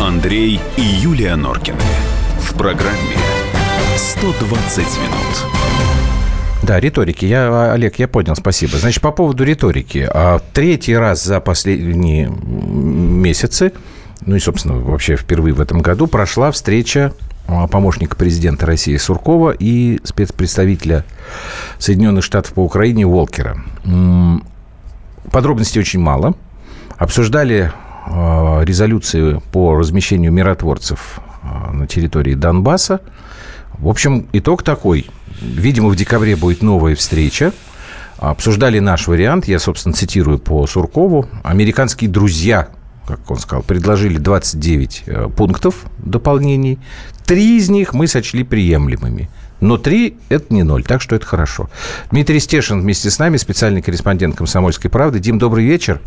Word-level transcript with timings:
Андрей 0.00 0.60
и 0.76 0.80
Юлия 0.80 1.34
Норкины. 1.34 1.80
В 2.38 2.54
программе 2.54 3.16
120 3.96 4.78
минут. 4.78 5.46
Да, 6.62 6.78
риторики. 6.78 7.24
Я, 7.24 7.72
Олег, 7.72 7.98
я 7.98 8.06
понял, 8.06 8.36
спасибо. 8.36 8.78
Значит, 8.78 9.02
по 9.02 9.10
поводу 9.10 9.42
риторики. 9.42 10.08
А, 10.08 10.40
третий 10.52 10.96
раз 10.96 11.24
за 11.24 11.40
последние 11.40 12.28
месяцы, 12.28 13.72
ну 14.24 14.36
и, 14.36 14.38
собственно, 14.38 14.78
вообще 14.78 15.16
впервые 15.16 15.52
в 15.52 15.60
этом 15.60 15.80
году 15.80 16.06
прошла 16.06 16.52
встреча 16.52 17.12
а, 17.48 17.66
помощника 17.66 18.14
президента 18.14 18.66
России 18.66 18.96
Суркова 18.96 19.50
и 19.50 19.98
спецпредставителя 20.04 21.04
Соединенных 21.78 22.22
Штатов 22.22 22.52
по 22.52 22.60
Украине 22.60 23.04
Волкера. 23.04 23.64
Подробностей 25.32 25.80
очень 25.80 26.00
мало. 26.00 26.34
Обсуждали 26.98 27.72
резолюции 28.64 29.40
по 29.52 29.76
размещению 29.76 30.32
миротворцев 30.32 31.20
на 31.72 31.86
территории 31.86 32.34
Донбасса. 32.34 33.00
В 33.78 33.88
общем, 33.88 34.26
итог 34.32 34.62
такой– 34.62 35.10
Видимо, 35.40 35.88
в 35.88 35.96
декабре 35.96 36.36
будет 36.36 36.62
новая 36.62 36.94
встреча. 36.94 37.52
Обсуждали 38.18 38.80
наш 38.80 39.06
вариант. 39.06 39.46
Я, 39.46 39.58
собственно, 39.58 39.94
цитирую 39.94 40.38
по 40.38 40.66
Суркову. 40.66 41.28
Американские 41.44 42.10
друзья, 42.10 42.68
как 43.06 43.30
он 43.30 43.38
сказал, 43.38 43.62
предложили 43.62 44.18
29 44.18 45.02
э, 45.06 45.28
пунктов 45.36 45.84
дополнений. 45.98 46.78
Три 47.24 47.58
из 47.58 47.68
них 47.68 47.92
мы 47.92 48.08
сочли 48.08 48.42
приемлемыми. 48.42 49.30
Но 49.60 49.76
три– 49.76 50.16
это 50.28 50.52
не 50.52 50.62
ноль, 50.62 50.84
так 50.84 51.00
что 51.00 51.16
это 51.16 51.26
хорошо. 51.26 51.68
Дмитрий 52.10 52.40
Стешин 52.40 52.80
вместе 52.80 53.10
с 53.10 53.18
нами, 53.18 53.36
специальный 53.36 53.82
корреспондент 53.82 54.36
«Комсомольской 54.36 54.90
правды». 54.90 55.18
Дим, 55.18 55.38
добрый 55.38 55.64
вечер. 55.64 56.00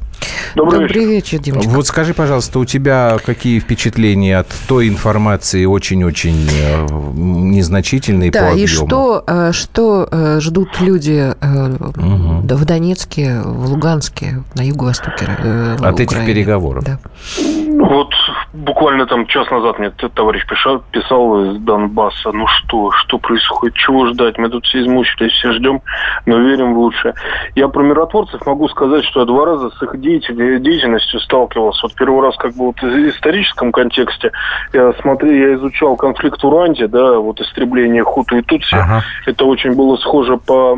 Добрый, 0.56 0.82
добрый 0.82 1.06
вечер, 1.06 1.12
вечер 1.12 1.40
Димочка. 1.40 1.70
Вот 1.70 1.88
скажи, 1.88 2.14
пожалуйста, 2.14 2.60
у 2.60 2.66
тебя 2.66 3.18
какие 3.24 3.60
впечатления 3.60 4.38
от 4.38 4.48
той 4.68 4.88
информации 4.88 5.66
очень-очень 5.66 6.50
э, 6.50 6.88
незначительной 7.14 8.30
да, 8.30 8.40
по 8.40 8.46
объему? 8.52 8.64
и 8.64 8.68
что, 8.68 9.24
э, 9.28 9.52
что 9.52 10.08
э, 10.10 10.40
ждут 10.40 10.70
люди 10.80 11.34
угу. 11.42 12.56
в 12.56 12.66
Донецке, 12.66 13.42
в 13.44 13.66
Луганске, 13.66 14.44
на 14.56 14.62
юго-востоке 14.62 15.26
От 15.26 15.80
Украины. 15.80 16.02
этих 16.02 16.26
переговоров? 16.26 16.84
Да. 16.84 17.00
Вот 17.38 18.10
буквально 18.54 19.06
там 19.06 19.26
час 19.28 19.50
назад 19.50 19.80
мне 19.80 19.92
товарищ 19.92 20.46
писал, 20.46 20.84
писал 20.92 21.44
из 21.44 21.58
Донбасса, 21.60 22.32
ну 22.32 22.48
что, 22.48 22.92
что 22.92 23.18
происходит, 23.18 23.76
чего 23.76 24.08
ждать, 24.08 24.38
мы 24.38 24.50
тут 24.50 24.66
все 24.66 24.82
измучились, 24.82 25.32
все 25.34 25.54
ждем, 25.54 25.82
но 26.26 26.38
верим 26.40 26.74
в 26.74 26.80
лучшее. 26.80 27.14
Я 27.56 27.68
про 27.68 27.84
миротворцев 27.84 28.46
могу 28.46 28.68
сказать, 28.70 29.06
что 29.06 29.22
я 29.22 29.26
два 29.26 29.46
раза 29.46 29.70
с 29.70 29.82
их 29.84 30.00
деятельностью 30.00 31.20
сталкивался. 31.22 31.84
Вот 31.84 31.96
первый 31.96 32.22
раз 32.22 32.36
как 32.38 32.54
бы 32.54 32.68
вот 32.68 32.82
в 32.82 33.10
историческом 33.10 33.72
контексте 33.72 34.32
я 34.74 34.94
смотрел, 35.02 35.32
я 35.32 35.54
изучал 35.56 35.96
конфликт 35.96 36.42
в 36.42 36.48
Уранде, 36.48 36.88
да, 36.88 37.20
вот 37.20 37.40
истребление 37.40 38.04
Хуту 38.04 38.38
и 38.38 38.42
Тутси. 38.42 38.76
Ага. 38.76 39.02
Это 39.26 39.46
очень 39.46 39.74
было 39.76 39.96
схоже 39.98 40.38
по, 40.38 40.78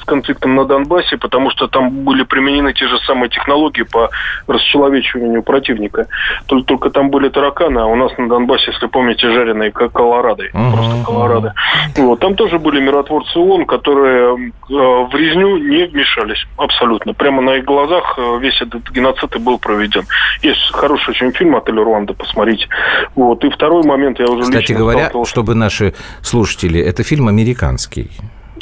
с 0.00 0.04
конфликтом 0.04 0.54
на 0.54 0.64
Донбассе, 0.64 1.16
потому 1.16 1.50
что 1.50 1.66
там 1.66 1.90
были 2.04 2.22
применены 2.22 2.72
те 2.72 2.86
же 2.86 2.98
самые 3.00 3.30
технологии 3.30 3.82
по 3.82 4.10
расчеловечиванию 4.46 5.42
противника. 5.42 6.06
Только, 6.46 6.66
только 6.66 6.90
там 6.90 7.07
были 7.08 7.28
тараканы, 7.28 7.78
а 7.80 7.86
у 7.86 7.96
нас 7.96 8.16
на 8.18 8.28
Донбассе, 8.28 8.70
если 8.72 8.86
помните, 8.86 9.30
жареные 9.30 9.72
как 9.72 9.92
колорадо. 9.92 10.44
Ага. 10.52 10.76
Просто 10.76 11.04
колорадо. 11.04 11.54
Вот. 11.96 12.20
Там 12.20 12.34
тоже 12.34 12.58
были 12.58 12.80
миротворцы 12.80 13.38
ООН, 13.38 13.66
которые 13.66 14.36
э, 14.36 14.50
в 14.68 15.14
резню 15.14 15.58
не 15.58 15.86
вмешались 15.86 16.46
абсолютно. 16.56 17.14
Прямо 17.14 17.42
на 17.42 17.56
их 17.56 17.64
глазах 17.64 18.18
э, 18.18 18.38
весь 18.40 18.60
этот 18.60 18.90
геноцид 18.90 19.34
и 19.36 19.38
был 19.38 19.58
проведен. 19.58 20.04
Есть 20.42 20.70
хороший 20.72 21.10
очень 21.10 21.32
фильм 21.32 21.56
«Отель 21.56 21.78
Руанда», 21.78 22.14
посмотрите. 22.14 22.66
Вот. 23.14 23.44
И 23.44 23.50
второй 23.50 23.82
момент 23.84 24.18
я 24.18 24.26
уже 24.26 24.42
Кстати 24.42 24.72
говоря, 24.72 25.10
чтобы 25.24 25.54
наши 25.54 25.94
слушатели, 26.22 26.80
это 26.80 27.02
фильм 27.02 27.28
американский. 27.28 28.10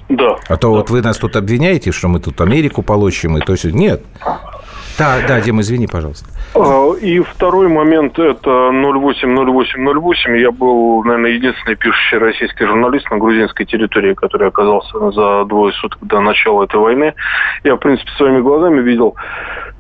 Да. 0.08 0.36
А 0.48 0.56
то 0.56 0.68
да. 0.70 0.78
вот 0.78 0.90
вы 0.90 1.02
нас 1.02 1.18
тут 1.18 1.36
обвиняете, 1.36 1.90
что 1.90 2.08
мы 2.08 2.20
тут 2.20 2.40
Америку 2.40 2.82
получим, 2.82 3.38
и 3.38 3.40
то 3.40 3.52
есть 3.52 3.64
нет. 3.64 4.02
Да, 4.98 5.18
да, 5.28 5.40
Дим, 5.40 5.60
извини, 5.60 5.86
пожалуйста. 5.86 6.26
А, 6.54 6.92
и 6.94 7.20
второй 7.20 7.68
момент– 7.68 8.18
это 8.18 8.70
080808. 8.72 10.38
Я 10.38 10.50
был, 10.50 11.04
наверное, 11.04 11.32
единственный 11.32 11.76
пишущий 11.76 12.18
российский 12.18 12.64
журналист 12.64 13.10
на 13.10 13.18
грузинской 13.18 13.66
территории, 13.66 14.14
который 14.14 14.48
оказался 14.48 15.10
за 15.10 15.44
двое 15.44 15.74
суток 15.74 15.98
до 16.02 16.20
начала 16.20 16.64
этой 16.64 16.80
войны. 16.80 17.14
Я, 17.64 17.74
в 17.74 17.78
принципе, 17.78 18.10
своими 18.16 18.40
глазами 18.40 18.80
видел, 18.80 19.16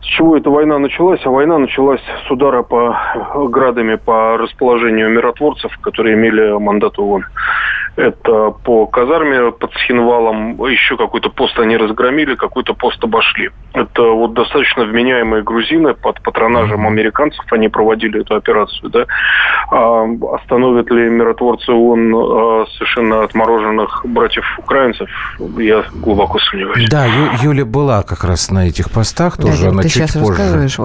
с 0.06 0.08
чего 0.16 0.36
эта 0.36 0.50
война 0.50 0.78
началась. 0.78 1.20
А 1.24 1.30
война 1.30 1.58
началась 1.58 2.00
с 2.26 2.30
удара 2.30 2.62
по 2.62 2.96
градами 3.48 3.96
по 3.96 4.36
расположению 4.36 5.10
миротворцев, 5.10 5.76
которые 5.80 6.14
имели 6.14 6.52
мандат 6.58 6.98
ООН. 6.98 7.24
Это 7.96 8.50
по 8.50 8.86
казарме 8.86 9.52
под 9.52 9.72
Схинвалом. 9.72 10.62
Еще 10.66 10.96
какой-то 10.98 11.30
пост 11.30 11.58
они 11.58 11.78
разгромили, 11.78 12.34
какой-то 12.34 12.74
пост 12.74 13.02
обошли. 13.02 13.50
Это 13.72 14.02
вот 14.02 14.34
достаточно 14.34 14.84
вменяемые 14.84 15.42
грузины 15.42 15.94
под 15.94 16.22
патронажем 16.22 16.86
американцев. 16.86 17.44
Они 17.50 17.68
проводили 17.68 18.20
эту 18.20 18.36
операцию. 18.36 18.90
Да? 18.90 19.06
А 19.70 20.04
остановят 20.34 20.90
ли 20.90 21.08
миротворцы 21.08 21.72
ООН 21.72 22.14
а, 22.14 22.66
совершенно 22.74 23.24
отмороженных 23.24 24.04
братьев-украинцев? 24.04 25.08
Я 25.56 25.84
глубоко 25.94 26.38
сомневаюсь. 26.38 26.90
Да, 26.90 27.06
Ю, 27.06 27.50
Юля 27.50 27.64
была 27.64 28.02
как 28.02 28.24
раз 28.24 28.50
на 28.50 28.68
этих 28.68 28.90
постах 28.90 29.38
тоже. 29.38 29.64
Да, 29.64 29.70
она 29.70 29.82
сейчас 29.96 30.12
позже. 30.12 30.26
рассказываешь. 30.28 30.76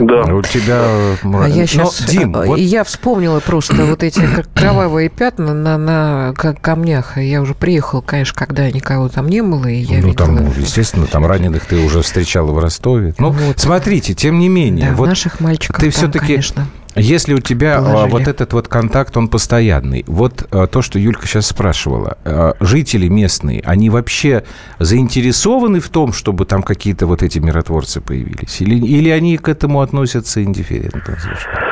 Да. 0.00 0.34
У 0.34 0.42
тебя... 0.42 0.82
А 1.22 1.46
я 1.48 1.66
сейчас... 1.66 2.00
Но, 2.00 2.06
Дим, 2.06 2.32
вот... 2.32 2.58
Я 2.58 2.84
вспомнила 2.84 3.40
просто 3.40 3.74
вот 3.84 4.02
эти 4.02 4.22
кровавые 4.54 5.08
пятна 5.08 5.54
на, 5.54 5.78
на 5.78 6.34
камнях. 6.34 7.18
Я 7.18 7.40
уже 7.42 7.54
приехал, 7.54 8.02
конечно, 8.02 8.34
когда 8.46 8.70
никого 8.70 9.08
там 9.08 9.28
не 9.28 9.42
было, 9.42 9.66
и 9.66 9.76
я 9.76 10.00
Ну, 10.00 10.08
видела... 10.08 10.26
там, 10.26 10.52
естественно, 10.56 11.06
там 11.06 11.26
раненых 11.26 11.66
ты 11.66 11.76
уже 11.76 12.02
встречала 12.02 12.52
в 12.52 12.58
Ростове. 12.58 13.14
Ну, 13.18 13.30
вот. 13.30 13.58
смотрите, 13.58 14.14
тем 14.14 14.38
не 14.38 14.48
менее... 14.48 14.90
Да, 14.90 14.96
вот 14.96 15.08
наших 15.08 15.40
мальчиков 15.40 15.80
ты 15.80 15.90
все-таки, 15.90 16.26
конечно. 16.26 16.66
Если 16.98 17.34
у 17.34 17.40
тебя 17.40 17.78
положили. 17.78 18.10
вот 18.10 18.28
этот 18.28 18.52
вот 18.52 18.68
контакт, 18.68 19.16
он 19.16 19.28
постоянный, 19.28 20.04
вот 20.06 20.46
а, 20.50 20.66
то, 20.66 20.82
что 20.82 20.98
Юлька 20.98 21.26
сейчас 21.26 21.46
спрашивала, 21.46 22.18
а, 22.24 22.54
жители 22.60 23.08
местные, 23.08 23.62
они 23.64 23.90
вообще 23.90 24.44
заинтересованы 24.78 25.80
в 25.80 25.88
том, 25.88 26.12
чтобы 26.12 26.44
там 26.44 26.62
какие-то 26.62 27.06
вот 27.06 27.22
эти 27.22 27.38
миротворцы 27.38 28.00
появились? 28.00 28.60
Или, 28.60 28.76
или 28.76 29.10
они 29.10 29.36
к 29.38 29.48
этому 29.48 29.80
относятся 29.80 30.42
индифферентно 30.42 31.16
совершенно? 31.18 31.67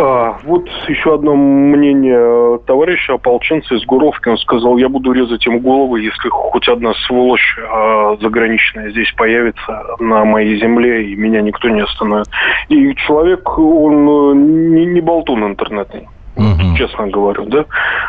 А, 0.00 0.38
вот 0.44 0.68
еще 0.86 1.14
одно 1.14 1.34
мнение 1.34 2.58
товарища 2.66 3.14
ополченца 3.14 3.74
из 3.74 3.84
Гуровки. 3.84 4.28
Он 4.28 4.38
сказал, 4.38 4.76
я 4.78 4.88
буду 4.88 5.12
резать 5.12 5.46
им 5.46 5.58
головы, 5.58 6.00
если 6.00 6.28
хоть 6.28 6.68
одна 6.68 6.94
сволочь 7.06 7.56
а, 7.58 8.16
заграничная 8.20 8.90
здесь 8.90 9.12
появится 9.16 9.84
на 9.98 10.24
моей 10.24 10.58
земле, 10.60 11.10
и 11.10 11.16
меня 11.16 11.40
никто 11.42 11.68
не 11.68 11.80
остановит. 11.80 12.28
И 12.68 12.94
человек, 12.94 13.58
он 13.58 14.08
э, 14.08 14.34
не, 14.34 14.86
не 14.86 15.00
болтун 15.00 15.44
интернетный. 15.44 16.08
Угу. 16.36 16.76
Честно 16.76 17.08
говорю, 17.08 17.46
да. 17.46 17.64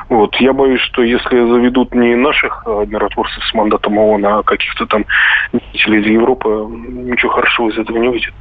Вот 0.07 0.35
я 0.35 0.53
боюсь, 0.53 0.81
что 0.81 1.01
если 1.01 1.49
заведут 1.49 1.95
не 1.95 2.15
наших 2.15 2.63
а, 2.67 2.85
миротворцев 2.85 3.43
с 3.43 3.53
мандатом 3.55 3.97
ООН, 3.97 4.25
а 4.25 4.43
каких-то 4.43 4.85
там 4.85 5.05
деятелей 5.51 6.01
из 6.01 6.05
Европы, 6.05 6.49
ничего 6.49 7.31
хорошего 7.31 7.69
из 7.69 7.77
этого 7.79 7.97
не 7.97 8.09
выйдет. 8.09 8.33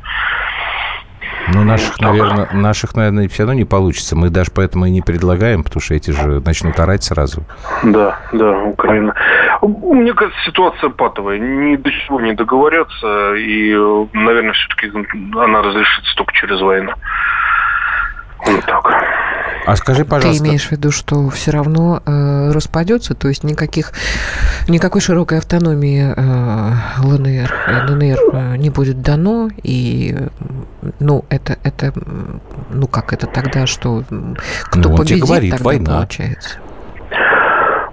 Ну, 1.55 1.65
наших, 1.65 2.01
наверное, 2.01 2.49
наших, 2.53 2.95
наверное, 2.95 3.29
все 3.29 3.45
равно 3.45 3.55
не 3.55 3.65
получится. 3.65 4.17
Мы 4.17 4.31
даже 4.31 4.51
поэтому 4.55 4.87
и 4.87 4.91
не 4.91 5.01
предлагаем, 5.01 5.65
потому 5.65 5.81
что 5.81 5.95
эти 5.95 6.11
же 6.11 6.41
начнут 6.41 6.79
орать 6.79 7.05
сразу. 7.05 7.45
Да, 7.83 8.19
да, 8.33 8.59
Украина. 8.65 9.15
Мне 9.63 10.13
кажется, 10.15 10.41
ситуация 10.45 10.91
патовая. 10.91 11.39
Ни 11.39 11.77
до 11.77 11.91
чего 11.91 12.21
не 12.21 12.35
договорятся. 12.35 13.35
И, 13.35 13.75
наверное, 14.13 14.53
все-таки 14.53 14.93
она 15.39 15.63
разрешится 15.63 16.17
только 16.17 16.33
через 16.33 16.61
войну. 16.61 16.93
Вот 18.47 18.65
так. 18.65 19.08
А 19.69 19.77
скажи, 19.77 20.05
пожалуйста... 20.05 20.43
Ты 20.43 20.49
имеешь 20.49 20.67
в 20.67 20.73
виду, 20.73 20.91
что 20.91 21.29
все 21.29 21.51
равно 21.51 22.03
э, 22.07 22.51
распадется, 22.53 23.15
то 23.15 23.29
есть 23.29 23.45
никаких, 23.45 23.93
никакой 24.67 25.03
широкой 25.03 25.39
автономии 25.39 26.15
э, 26.17 27.03
ЛНР, 27.03 27.55
ЛНР 27.91 28.19
э, 28.33 28.57
не 28.57 28.71
будет 28.71 29.03
дано, 29.03 29.51
и 29.63 30.17
ну, 31.01 31.25
это, 31.29 31.59
это, 31.65 31.93
ну 32.71 32.87
как 32.87 33.13
это 33.13 33.27
тогда, 33.27 33.67
что 33.67 34.05
кто 34.71 34.89
ну, 34.89 34.97
победит, 34.97 35.25
говорит, 35.25 35.51
тогда 35.51 35.65
война. 35.65 35.97
получается? 35.97 36.59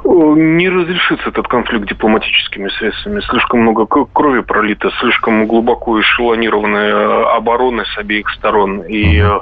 не 0.08 0.70
разрешится 0.70 1.30
этот 1.30 1.48
конфликт 1.48 1.90
дипломатическими 1.90 2.70
средствами. 2.70 3.20
Слишком 3.30 3.62
много 3.62 3.86
крови 3.86 4.42
пролито, 4.42 4.90
слишком 5.02 5.46
глубоко 5.46 6.00
эшелонированные 6.00 7.36
обороны 7.36 7.84
с 7.86 7.98
обеих 7.98 8.30
сторон. 8.30 8.82
И 8.84 9.18
uh-huh 9.18 9.42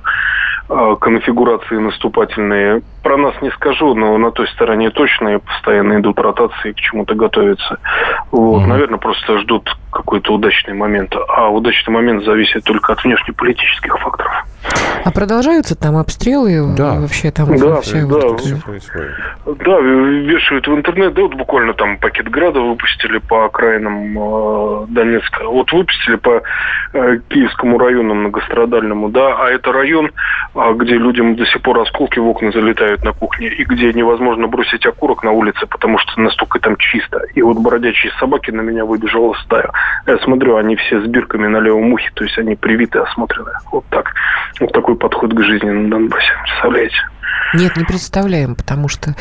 конфигурации 0.68 1.78
наступательные 1.78 2.82
про 3.04 3.18
нас 3.18 3.34
не 3.42 3.52
скажу, 3.52 3.94
но 3.96 4.18
на 4.18 4.32
той 4.32 4.48
стороне 4.48 4.90
точно 4.90 5.40
постоянно 5.40 6.00
идут 6.00 6.20
ротации, 6.20 6.72
к 6.72 6.78
чему-то 6.78 7.16
готовятся. 7.16 7.78
Вот, 8.32 8.64
mm-hmm. 8.64 8.68
наверное, 8.68 9.00
просто 9.00 9.40
ждут 9.40 9.76
какой-то 9.94 10.34
удачный 10.34 10.74
момент. 10.74 11.16
А 11.30 11.50
удачный 11.50 11.94
момент 11.94 12.24
зависит 12.26 12.64
только 12.64 12.94
от 12.94 13.04
внешнеполитических 13.04 13.98
факторов. 14.00 14.46
А 15.04 15.12
продолжаются 15.12 15.76
там 15.76 15.98
обстрелы? 15.98 16.74
Да. 16.78 17.00
Вообще 17.00 17.32
там 17.32 17.58
да, 17.58 17.82
все 17.82 18.06
да, 18.06 18.28
вот 19.46 19.58
да, 19.58 19.80
вешают 19.80 20.68
в 20.68 20.74
интернет. 20.74 21.14
Да, 21.14 21.24
вот 21.24 21.36
буквально 21.36 21.74
там 21.74 21.98
пакет 21.98 22.30
града 22.30 22.62
выпустили 22.62 23.18
по 23.18 23.46
окраинам 23.46 24.18
э, 24.18 24.86
Донецка. 24.90 25.44
Вот 25.46 25.72
выпустили 25.74 26.16
по 26.16 26.42
э, 26.94 27.18
Киевскому 27.28 27.78
району 27.78 28.14
многострадальному, 28.14 29.10
да, 29.10 29.36
а 29.38 29.50
это 29.50 29.74
район, 29.74 30.12
э, 30.56 30.74
где 30.76 30.94
людям 30.94 31.36
до 31.36 31.46
сих 31.46 31.62
пор 31.62 31.80
осколки 31.80 32.20
в 32.20 32.28
окна 32.28 32.52
залетают 32.52 33.04
на 33.04 33.12
кухне, 33.12 33.48
и 33.48 33.66
где 33.66 33.92
невозможно 33.92 34.48
бросить 34.48 34.86
окурок 34.86 35.24
на 35.24 35.32
улице, 35.32 35.66
потому 35.68 35.98
что 36.00 36.22
настолько 36.22 36.60
там 36.60 36.78
чисто. 36.78 37.20
И 37.36 37.42
вот 37.42 37.58
бродячие 37.58 38.14
собаки 38.20 38.52
на 38.52 38.62
меня 38.62 38.86
выбежала 38.86 39.34
стая. 39.44 39.70
Я 40.06 40.18
смотрю, 40.20 40.58
они 40.58 40.76
все 40.76 41.02
с 41.02 41.06
бирками 41.06 41.48
на 41.48 41.58
левом 41.58 41.94
ухе, 41.94 42.10
то 42.14 42.24
есть 42.24 42.38
они 42.38 42.56
привиты, 42.56 43.00
осмотренные. 43.00 43.56
Вот 43.72 43.86
так. 43.90 44.14
Вот 44.60 44.72
такой 44.74 44.96
подход 44.96 45.34
к 45.34 45.42
жизни 45.42 45.70
на 45.70 45.90
Донбассе. 45.90 46.32
Представляете? 46.44 46.98
Нет, 47.54 47.78
не 47.78 47.84
представляем, 47.84 48.56
потому 48.56 48.88
что, 48.88 49.16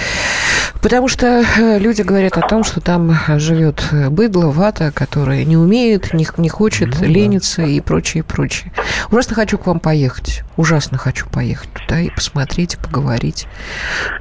потому 0.80 1.08
что 1.08 1.44
э, 1.58 1.78
люди 1.78 2.00
говорят 2.00 2.38
о 2.38 2.40
том, 2.40 2.64
что 2.64 2.80
там 2.80 3.14
живет 3.38 3.84
быдло, 4.08 4.50
вата, 4.50 4.90
которая 4.90 5.44
не 5.44 5.56
умеет, 5.56 6.14
не, 6.14 6.26
не 6.38 6.48
хочет, 6.48 6.98
ну, 6.98 7.06
ленится 7.06 7.62
да. 7.62 7.68
и 7.68 7.80
прочее, 7.80 8.22
прочее. 8.22 8.72
Ужасно 9.10 9.34
хочу 9.34 9.58
к 9.58 9.66
вам 9.66 9.80
поехать. 9.80 10.44
Ужасно 10.56 10.96
хочу 10.96 11.28
поехать 11.28 11.68
туда 11.74 12.00
и 12.00 12.10
посмотреть, 12.10 12.74
и 12.74 12.78
поговорить. 12.78 13.46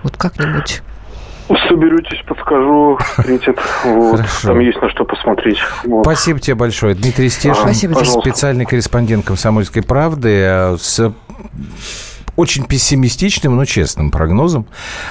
Вот 0.04 0.18
как-нибудь 0.18 0.82
Соберетесь, 1.68 2.24
подскажу, 2.28 2.98
встретят. 2.98 3.60
Вот. 3.84 4.18
Хорошо. 4.18 4.48
Там 4.48 4.60
есть 4.60 4.82
на 4.82 4.90
что 4.90 5.06
посмотреть. 5.06 5.58
Вот. 5.84 6.04
Спасибо 6.04 6.40
тебе 6.40 6.56
большое. 6.56 6.96
Дмитрий 6.96 7.30
Стешин, 7.30 7.68
а, 7.68 8.06
специальный 8.06 8.66
корреспондент 8.66 9.26
«Комсомольской 9.26 9.84
правды». 9.84 10.30
Э, 10.30 10.78
с 10.78 11.14
очень 12.36 12.66
пессимистичным, 12.66 13.56
но 13.56 13.66
честным 13.66 14.12
прогнозом, 14.12 14.66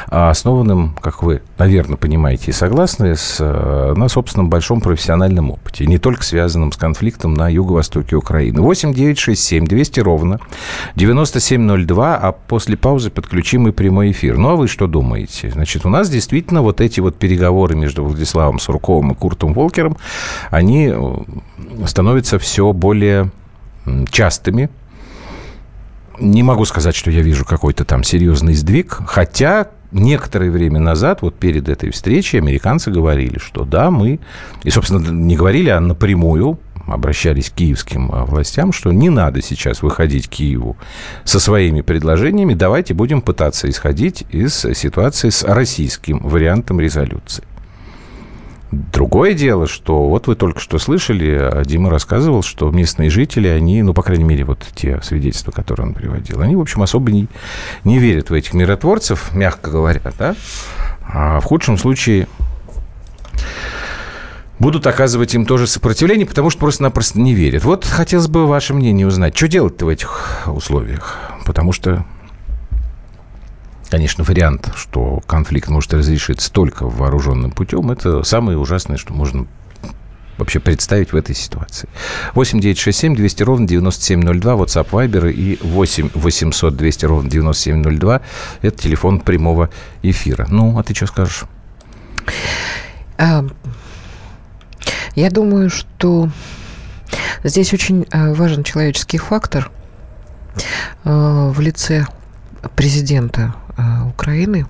а, 0.09 0.31
основанным, 0.31 0.97
как 1.01 1.23
вы, 1.23 1.43
наверное, 1.59 1.97
понимаете 1.97 2.51
и 2.51 2.53
согласны, 2.53 3.15
с, 3.17 3.37
э, 3.41 3.95
на 3.97 4.09
собственном 4.09 4.49
большом 4.49 4.81
профессиональном 4.81 5.51
опыте, 5.51 5.87
не 5.87 5.99
только 5.99 6.25
связанном 6.25 6.73
с 6.73 6.77
конфликтом 6.77 7.35
на 7.35 7.49
юго-востоке 7.49 8.17
Украины. 8.17 8.61
8 8.61 8.95
9 8.95 9.19
6 9.19 9.43
7 9.43 9.67
200 9.67 10.01
ровно 10.01 10.41
9702, 10.97 12.17
а 12.17 12.33
после 12.33 12.77
паузы 12.77 13.11
подключим 13.11 13.69
и 13.69 13.73
прямой 13.73 14.13
эфир. 14.13 14.39
Ну, 14.39 14.51
а 14.51 14.57
вы 14.57 14.69
что 14.69 14.87
думаете? 14.87 15.51
Значит, 15.51 15.85
у 15.85 15.89
нас 15.89 16.09
действительно 16.09 16.63
вот 16.63 16.81
эти 16.81 17.01
вот 17.01 17.17
переговоры 17.17 17.77
между 17.77 18.05
Владиславом 18.05 18.59
Сурковым 18.59 19.13
и 19.13 19.15
Куртом 19.15 19.53
Волкером, 19.53 19.97
они 20.51 20.91
э, 20.93 21.17
становятся 21.87 22.39
все 22.39 22.73
более 22.73 23.31
частыми, 24.11 24.71
не 26.21 26.43
могу 26.43 26.65
сказать, 26.65 26.95
что 26.95 27.11
я 27.11 27.23
вижу 27.23 27.45
какой-то 27.45 27.85
там 27.85 28.05
серьезный 28.05 28.55
сдвиг, 28.55 29.01
хотя 29.07 29.69
некоторое 29.93 30.51
время 30.51 30.79
назад, 30.79 31.23
вот 31.23 31.35
перед 31.37 31.69
этой 31.69 31.91
встречей, 31.91 32.39
американцы 32.39 32.91
говорили, 32.91 33.39
что 33.39 33.65
да, 33.65 33.91
мы, 33.91 34.21
и, 34.63 34.71
собственно, 34.71 35.09
не 35.09 35.37
говорили, 35.37 35.71
а 35.71 35.81
напрямую 35.81 36.59
обращались 36.87 37.51
к 37.51 37.55
киевским 37.55 38.11
а, 38.13 38.25
властям, 38.25 38.73
что 38.73 38.93
не 38.93 39.11
надо 39.11 39.43
сейчас 39.43 39.83
выходить 39.83 40.29
Киеву 40.29 40.77
со 41.25 41.39
своими 41.39 41.83
предложениями, 41.83 42.55
давайте 42.55 42.95
будем 42.95 43.21
пытаться 43.21 43.69
исходить 43.69 44.25
из 44.31 44.67
ситуации 44.75 45.31
с 45.31 45.45
российским 45.45 46.19
вариантом 46.19 46.81
резолюции. 46.81 47.45
Другое 48.71 49.35
дело, 49.35 49.67
что 49.67 50.09
вот 50.09 50.29
вы 50.29 50.37
только 50.37 50.61
что 50.61 50.79
слышали, 50.79 51.31
а 51.31 51.65
Дима 51.65 51.91
рассказывал, 51.91 52.43
что 52.43 52.71
местные 52.71 53.11
жители, 53.11 53.49
они, 53.49 53.83
ну, 53.83 53.95
по 53.95 54.03
крайней 54.03 54.23
мере, 54.23 54.45
вот 54.45 54.65
те 54.77 55.01
свидетельства, 55.03 55.51
которые 55.51 55.89
он 55.89 55.95
приводил, 55.95 56.41
они, 56.41 56.55
в 56.55 56.61
общем, 56.61 56.83
особо 56.83 57.11
не, 57.11 57.27
не 57.83 57.99
верят 57.99 58.31
в 58.31 58.33
этих 58.33 58.55
миротворцев, 58.55 59.35
мягко 59.35 59.73
говоря, 59.73 60.13
да, 60.17 60.37
а 61.03 61.41
в 61.41 61.45
худшем 61.45 61.79
случае 61.79 62.29
будут 64.61 64.87
оказывать 64.87 65.35
им 65.35 65.47
тоже 65.47 65.67
сопротивление, 65.67 66.27
потому 66.27 66.51
что 66.51 66.61
просто-напросто 66.61 67.19
не 67.19 67.35
верят. 67.35 67.65
Вот 67.65 67.85
хотелось 67.85 68.29
бы 68.29 68.47
ваше 68.47 68.75
мнение 68.75 69.07
узнать, 69.07 69.37
что 69.37 69.49
делать-то 69.49 69.87
в 69.87 69.89
этих 69.89 70.45
условиях? 70.47 71.19
Потому 71.45 71.73
что 71.73 72.05
Конечно, 73.91 74.23
вариант, 74.23 74.73
что 74.77 75.21
конфликт 75.27 75.69
может 75.69 75.93
разрешиться 75.93 76.53
только 76.53 76.87
вооруженным 76.87 77.51
путем, 77.51 77.91
это 77.91 78.23
самое 78.23 78.57
ужасное, 78.57 78.97
что 78.97 79.13
можно 79.13 79.49
вообще 80.39 80.61
представить 80.61 81.13
в 81.13 81.17
этой 81.17 81.35
ситуации. 81.35 81.89
8 82.35 82.61
9 82.61 82.79
6 82.79 82.99
7 82.99 83.17
200 83.17 83.43
ровно 83.43 83.67
9702, 83.67 84.55
WhatsApp 84.55 84.89
Viber 84.91 85.33
и 85.33 85.59
8 85.61 86.11
800 86.15 86.77
200 86.77 87.05
ровно 87.05 87.29
9702. 87.29 88.21
Это 88.63 88.83
телефон 88.83 89.21
прямого 89.21 89.71
эфира. 90.03 90.47
Ну, 90.49 90.79
а 90.79 90.85
ты 90.85 90.95
что 90.95 91.07
скажешь? 91.07 91.43
А, 93.19 93.45
я 95.17 95.31
думаю, 95.31 95.69
что 95.69 96.31
здесь 97.43 97.73
очень 97.75 98.07
а, 98.13 98.33
важен 98.35 98.63
человеческий 98.63 99.19
фактор 99.19 99.71
а, 101.05 101.51
в 101.51 101.61
лице 101.61 102.07
президента 102.77 103.55
Украины. 104.11 104.67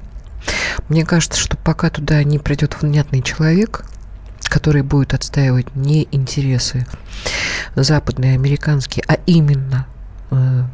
Мне 0.89 1.05
кажется, 1.05 1.39
что 1.39 1.57
пока 1.57 1.91
туда 1.91 2.23
не 2.25 2.39
придет 2.39 2.81
внятный 2.81 3.23
человек, 3.23 3.85
который 4.45 4.83
будет 4.83 5.15
отстаивать 5.15 5.75
не 5.75 6.09
интересы 6.13 6.87
западные, 7.75 8.35
американские, 8.35 9.05
а 9.07 9.15
именно 9.27 9.87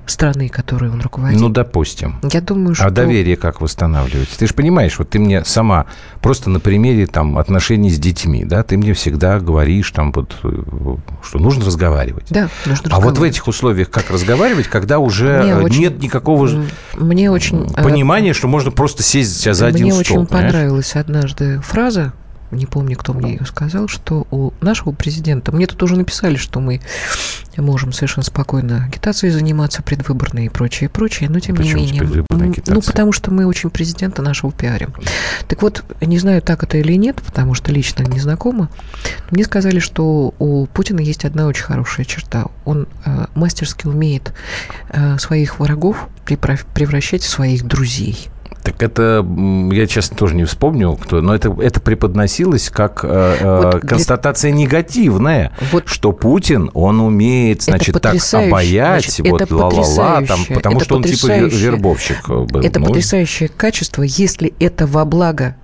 страны, 0.07 0.49
которой 0.49 0.91
он 0.91 1.01
руководит. 1.01 1.41
Ну, 1.41 1.49
допустим. 1.49 2.21
Я 2.31 2.41
думаю, 2.41 2.73
а 2.73 2.75
что... 2.75 2.87
А 2.87 2.91
доверие 2.91 3.37
как 3.37 3.61
восстанавливается? 3.61 4.39
Ты 4.39 4.47
же 4.47 4.55
понимаешь, 4.55 4.99
вот 4.99 5.11
ты 5.11 5.19
мне 5.19 5.45
сама 5.45 5.87
просто 6.21 6.51
на 6.51 6.61
примере 6.61 7.07
там 7.07 7.39
отношений 7.39 7.91
с 7.91 7.99
детьми, 7.99 8.45
да, 8.45 8.63
ты 8.63 8.77
мне 8.77 8.93
всегда 8.93 9.41
говоришь 9.41 9.91
там 9.93 10.13
вот, 10.13 10.37
э, 10.43 10.63
что 11.23 11.39
нужно 11.39 11.65
разговаривать. 11.65 12.27
Да, 12.31 12.49
нужно 12.67 12.91
А 12.91 13.01
вот 13.01 13.19
в 13.19 13.23
этих 13.23 13.49
условиях 13.49 13.91
как 13.91 14.11
разговаривать, 14.11 14.69
когда 14.69 14.99
уже 14.99 15.43
мне 15.43 15.79
нет 15.79 15.93
очень, 15.95 16.05
никакого 16.05 16.49
мне 16.95 17.31
очень, 17.31 17.67
э, 17.77 17.83
понимания, 17.83 18.35
что 18.35 18.49
можно 18.49 18.71
просто 18.71 19.03
сесть 19.03 19.43
за 19.43 19.67
один 19.67 19.87
мне 19.87 19.93
стол. 19.93 20.17
Мне 20.17 20.19
очень 20.19 20.27
понимаешь? 20.27 20.53
понравилась 20.53 20.97
однажды 20.97 21.61
фраза, 21.61 22.13
не 22.51 22.67
помню, 22.67 22.97
кто 22.97 23.13
мне 23.13 23.33
ее 23.35 23.47
сказал, 23.47 23.89
что 23.89 24.27
у 24.31 24.53
нашего 24.61 24.93
президента, 24.93 25.53
мне 25.53 25.67
тут 25.67 25.83
уже 25.83 25.97
написали, 25.97 26.37
что 26.37 26.61
мы 26.61 26.81
можем 27.57 27.93
совершенно 27.93 28.25
спокойно 28.25 28.85
агитацией 28.85 29.33
заниматься, 29.33 29.83
предвыборной 29.83 30.47
и 30.47 30.49
прочее, 30.49 30.89
и 30.89 30.93
прочее, 30.93 31.29
но 31.31 31.41
тем 31.41 31.57
Почему 31.57 31.81
не 31.81 31.93
менее... 31.93 32.25
Ну, 32.67 32.83
потому 32.83 33.13
что 33.13 33.31
мы 33.31 33.47
очень 33.47 33.71
президента 33.71 34.23
нашего 34.23 34.53
пиарим. 34.53 34.95
Так 35.49 35.63
вот, 35.63 35.85
не 36.01 36.19
знаю, 36.19 36.43
так 36.43 36.63
это 36.63 36.79
или 36.79 36.95
нет, 36.95 37.17
потому 37.25 37.55
что 37.55 37.73
лично 37.73 38.03
не 38.03 38.21
знакома, 38.21 38.69
мне 39.31 39.45
сказали, 39.45 39.79
что 39.79 40.35
у 40.39 40.67
Путина 40.67 41.01
есть 41.01 41.25
одна 41.25 41.47
очень 41.47 41.65
хорошая 41.65 42.05
черта. 42.05 42.47
Он 42.65 42.89
э, 43.05 43.27
мастерски 43.35 43.87
умеет 43.87 44.33
э, 44.91 45.19
своих 45.19 45.59
врагов 45.59 46.09
превращать 46.25 47.23
в 47.23 47.29
своих 47.29 47.65
друзей. 47.65 48.29
Так 48.67 48.83
это, 48.83 49.25
я 49.71 49.87
честно 49.87 50.17
тоже 50.17 50.35
не 50.35 50.43
вспомню, 50.43 50.97
кто, 50.97 51.21
но 51.21 51.37
это, 51.37 51.57
это 51.61 51.81
преподносилось 51.81 52.69
как 52.69 53.05
э, 53.05 53.37
э 53.39 53.71
вот 53.73 53.83
констатация 53.83 54.51
для... 54.51 54.63
негативная, 54.63 55.53
вот 55.71 55.85
что 55.87 56.11
Путин, 56.11 56.73
он 56.75 56.99
умеет, 56.99 57.63
значит, 57.63 57.95
так 58.03 58.17
обаять, 58.33 59.05
значит, 59.05 59.31
вот 59.31 59.49
ла-ла-ла, 59.53 60.23
там, 60.23 60.41
потому 60.53 60.79
это 60.79 60.85
что 60.85 60.97
он 60.97 61.05
типа 61.05 61.27
вербовщик 61.47 62.29
был. 62.29 62.61
Это 62.61 62.81
ну... 62.81 62.87
потрясающее 62.87 63.49
качество, 63.49 64.03
если 64.03 64.53
это 64.59 64.89
во 64.89 65.05
благо 65.05 65.55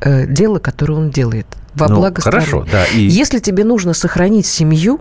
э, 0.00 0.26
дела, 0.26 0.58
которое 0.58 0.94
он 0.94 1.10
делает, 1.10 1.46
во 1.76 1.86
ну, 1.86 1.98
благо 1.98 2.20
хорошо, 2.20 2.66
страны. 2.66 2.68
да. 2.72 2.84
И... 2.86 3.02
Если 3.02 3.38
тебе 3.38 3.62
нужно 3.62 3.94
сохранить 3.94 4.46
семью, 4.46 4.98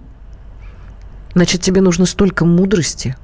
значит, 1.33 1.61
тебе 1.61 1.81
нужно 1.81 2.05
столько 2.05 2.45
мудрости, 2.45 3.15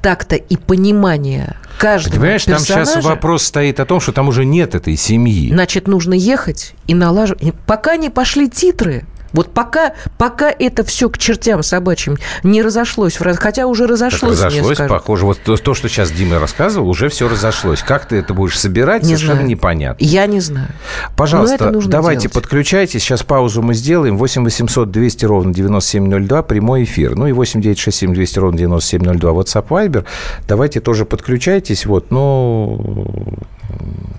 так-то 0.00 0.36
и 0.36 0.56
понимание 0.56 1.56
каждого 1.78 2.14
Понимаешь, 2.20 2.44
персонажа, 2.44 2.74
там 2.74 2.86
сейчас 2.86 3.04
вопрос 3.04 3.42
стоит 3.44 3.80
о 3.80 3.86
том, 3.86 4.00
что 4.00 4.12
там 4.12 4.28
уже 4.28 4.44
нет 4.44 4.74
этой 4.74 4.96
семьи. 4.96 5.50
Значит, 5.52 5.88
нужно 5.88 6.14
ехать 6.14 6.74
и 6.86 6.94
налаживать. 6.94 7.54
Пока 7.66 7.96
не 7.96 8.08
пошли 8.08 8.48
титры, 8.48 9.04
Вот 9.32 9.52
пока, 9.52 9.94
пока 10.18 10.50
это 10.50 10.84
все 10.84 11.08
к 11.08 11.18
чертям 11.18 11.62
собачьим 11.62 12.18
не 12.42 12.62
разошлось, 12.62 13.16
хотя 13.16 13.66
уже 13.66 13.86
разошлось. 13.86 14.38
Так 14.38 14.46
разошлось, 14.46 14.78
похоже. 14.88 15.26
Вот 15.26 15.38
то, 15.44 15.56
то, 15.56 15.74
что 15.74 15.88
сейчас 15.88 16.10
Дима 16.10 16.38
рассказывал, 16.38 16.88
уже 16.88 17.08
все 17.08 17.28
разошлось. 17.28 17.82
Как 17.82 18.06
ты 18.06 18.16
это 18.16 18.34
будешь 18.34 18.58
собирать, 18.58 19.02
не 19.02 19.08
совершенно 19.08 19.34
знаю. 19.34 19.48
непонятно. 19.48 20.04
Я 20.04 20.26
не 20.26 20.40
знаю. 20.40 20.68
Пожалуйста, 21.16 21.72
давайте 21.86 22.22
делать. 22.22 22.34
подключайтесь. 22.34 23.02
Сейчас 23.02 23.22
паузу 23.22 23.62
мы 23.62 23.74
сделаем. 23.74 24.18
8 24.18 24.44
800 24.44 24.90
200 24.90 25.24
ровно 25.24 25.54
9702, 25.54 26.42
прямой 26.42 26.84
эфир. 26.84 27.16
Ну 27.16 27.26
и 27.26 27.32
8 27.32 27.60
967 27.60 28.14
200 28.14 28.38
ровно 28.38 28.58
9702, 28.58 29.30
WhatsApp, 29.30 29.68
Viber. 29.68 30.04
Давайте 30.46 30.80
тоже 30.80 31.04
подключайтесь. 31.04 31.86
Вот, 31.86 32.10
ну, 32.10 33.38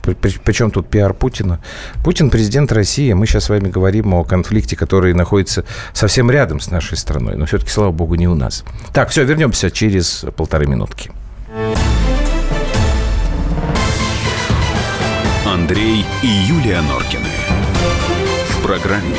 причем 0.04 0.70
тут 0.70 0.90
пиар 0.90 1.14
Путина? 1.14 1.60
Путин 2.04 2.30
президент 2.30 2.72
России. 2.72 3.14
Мы 3.14 3.26
сейчас 3.26 3.46
с 3.46 3.50
вами 3.50 3.70
говорим 3.70 4.14
о 4.14 4.24
конфликте, 4.24 4.76
который 4.76 5.14
находится 5.14 5.64
совсем 5.94 6.30
рядом 6.30 6.60
с 6.60 6.70
нашей 6.70 6.98
страной. 6.98 7.36
Но 7.38 7.46
все-таки, 7.46 7.72
слава 7.72 7.92
богу, 7.92 8.16
не 8.16 8.28
у 8.28 8.36
нас. 8.36 8.66
Так, 8.92 9.10
все, 9.10 9.24
вернемся 9.24 9.72
через 9.72 10.26
полторы 10.36 10.68
минутки. 10.68 11.12
Андрей 15.46 16.06
и 16.22 16.28
Юлия 16.28 16.82
Норкины. 16.82 17.30
В 18.50 18.64
программе 18.66 19.18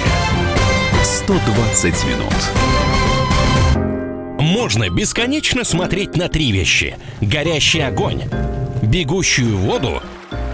120 1.03 1.95
минут. 2.05 2.35
Можно 4.39 4.91
бесконечно 4.91 5.65
смотреть 5.65 6.17
на 6.17 6.29
три 6.29 6.53
вещи. 6.53 6.97
Горящий 7.21 7.81
огонь, 7.81 8.25
бегущую 8.83 9.57
воду 9.57 10.03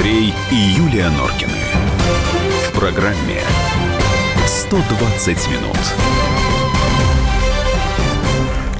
Андрей 0.00 0.32
и 0.50 0.54
Юлия 0.54 1.10
Норкины. 1.10 1.52
В 2.66 2.72
программе 2.72 3.42
120 4.46 5.28
минут. 5.50 5.76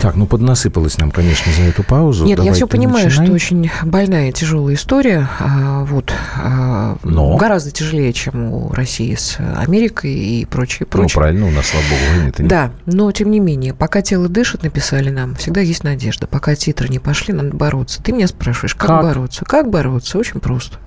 Так, 0.01 0.17
ну 0.17 0.25
поднасыпалось 0.25 0.97
нам, 0.97 1.11
конечно, 1.11 1.53
за 1.53 1.65
эту 1.65 1.83
паузу. 1.83 2.25
Нет, 2.25 2.39
Давай 2.39 2.49
я 2.49 2.55
все 2.55 2.67
понимаю, 2.67 3.05
начинай. 3.05 3.27
что 3.27 3.35
очень 3.35 3.71
больная, 3.85 4.33
тяжелая 4.33 4.77
история. 4.77 5.29
А, 5.41 5.85
вот. 5.85 6.11
А, 6.43 6.97
Но? 7.03 7.37
Гораздо 7.37 7.71
тяжелее, 7.71 8.15
чем 8.15 8.55
у 8.55 8.73
России 8.73 9.15
с 9.15 9.37
Америкой 9.59 10.15
и 10.15 10.47
прочее, 10.47 10.87
ну, 10.91 11.01
прочее. 11.01 11.13
Ну, 11.15 11.21
правильно, 11.21 11.47
у 11.49 11.51
нас, 11.51 11.67
слава 11.67 11.85
богу, 11.85 12.01
войны-то 12.15 12.43
нет. 12.45 12.51
Да, 12.51 12.73
но 12.87 13.13
тем 13.13 13.31
не 13.31 13.41
менее, 13.41 13.75
пока 13.75 14.01
тело 14.01 14.31
дышит, 14.31 14.63
написали 14.63 15.11
нам, 15.11 15.35
всегда 15.35 15.61
есть 15.61 15.85
надежда. 15.85 16.27
Пока 16.27 16.55
титры 16.55 16.89
не 16.89 16.99
пошли, 16.99 17.35
надо 17.35 17.55
бороться. 17.55 18.03
Ты 18.03 18.13
меня 18.13 18.27
спрашиваешь, 18.27 18.75
как, 18.75 18.89
как? 18.89 19.03
бороться? 19.03 19.45
Как 19.45 19.69
бороться? 19.69 20.17
Очень 20.17 20.41
просто. 20.41 20.79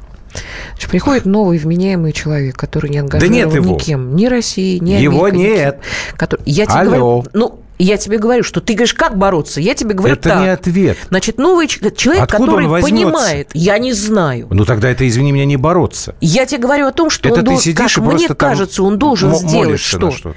Значит, 0.72 0.90
приходит 0.90 1.26
новый 1.26 1.58
вменяемый 1.58 2.12
человек, 2.12 2.58
который 2.58 2.90
не 2.90 2.98
ангажирован 2.98 3.32
да 3.32 3.46
нет 3.46 3.54
его. 3.54 3.76
никем, 3.76 4.16
ни 4.16 4.26
России, 4.26 4.78
ни 4.80 4.94
Америкой. 4.94 5.04
Его 5.04 5.30
нет. 5.30 5.80
Который... 6.16 6.42
Я 6.46 6.66
тебе 6.66 6.76
Алло. 6.76 6.90
говорю, 6.90 7.26
ну, 7.34 7.60
я 7.80 7.98
тебе 7.98 8.18
говорю, 8.18 8.44
что 8.44 8.62
ты 8.62 8.74
говоришь, 8.74 8.94
как 8.94 9.18
бороться? 9.18 9.60
Я 9.60 9.74
тебе 9.76 9.94
говорю 9.94 10.14
это 10.14 10.30
так. 10.30 10.42
не 10.42 10.48
ответ. 10.50 10.98
Значит, 11.10 11.38
новый 11.38 11.68
человек, 11.68 12.24
Откуда 12.24 12.46
который 12.46 12.82
понимает, 12.82 13.50
я 13.54 13.78
не 13.78 13.94
знаю. 13.94 14.48
Ну 14.50 14.66
тогда 14.66 14.90
это, 14.90 15.08
извини 15.08 15.32
меня, 15.32 15.46
не 15.46 15.58
бороться. 15.58 16.16
Я 16.22 16.46
тебе 16.46 16.62
говорю 16.62 16.88
о 16.88 16.92
том, 16.92 17.10
что 17.10 17.30
это 17.30 17.40
он 17.40 17.46
должен, 17.46 17.76
как 17.76 17.98
мне 17.98 18.28
кажется, 18.30 18.84
он 18.84 18.98
должен 18.98 19.36
сделать 19.36 19.80
что. 19.80 20.12
что 20.12 20.36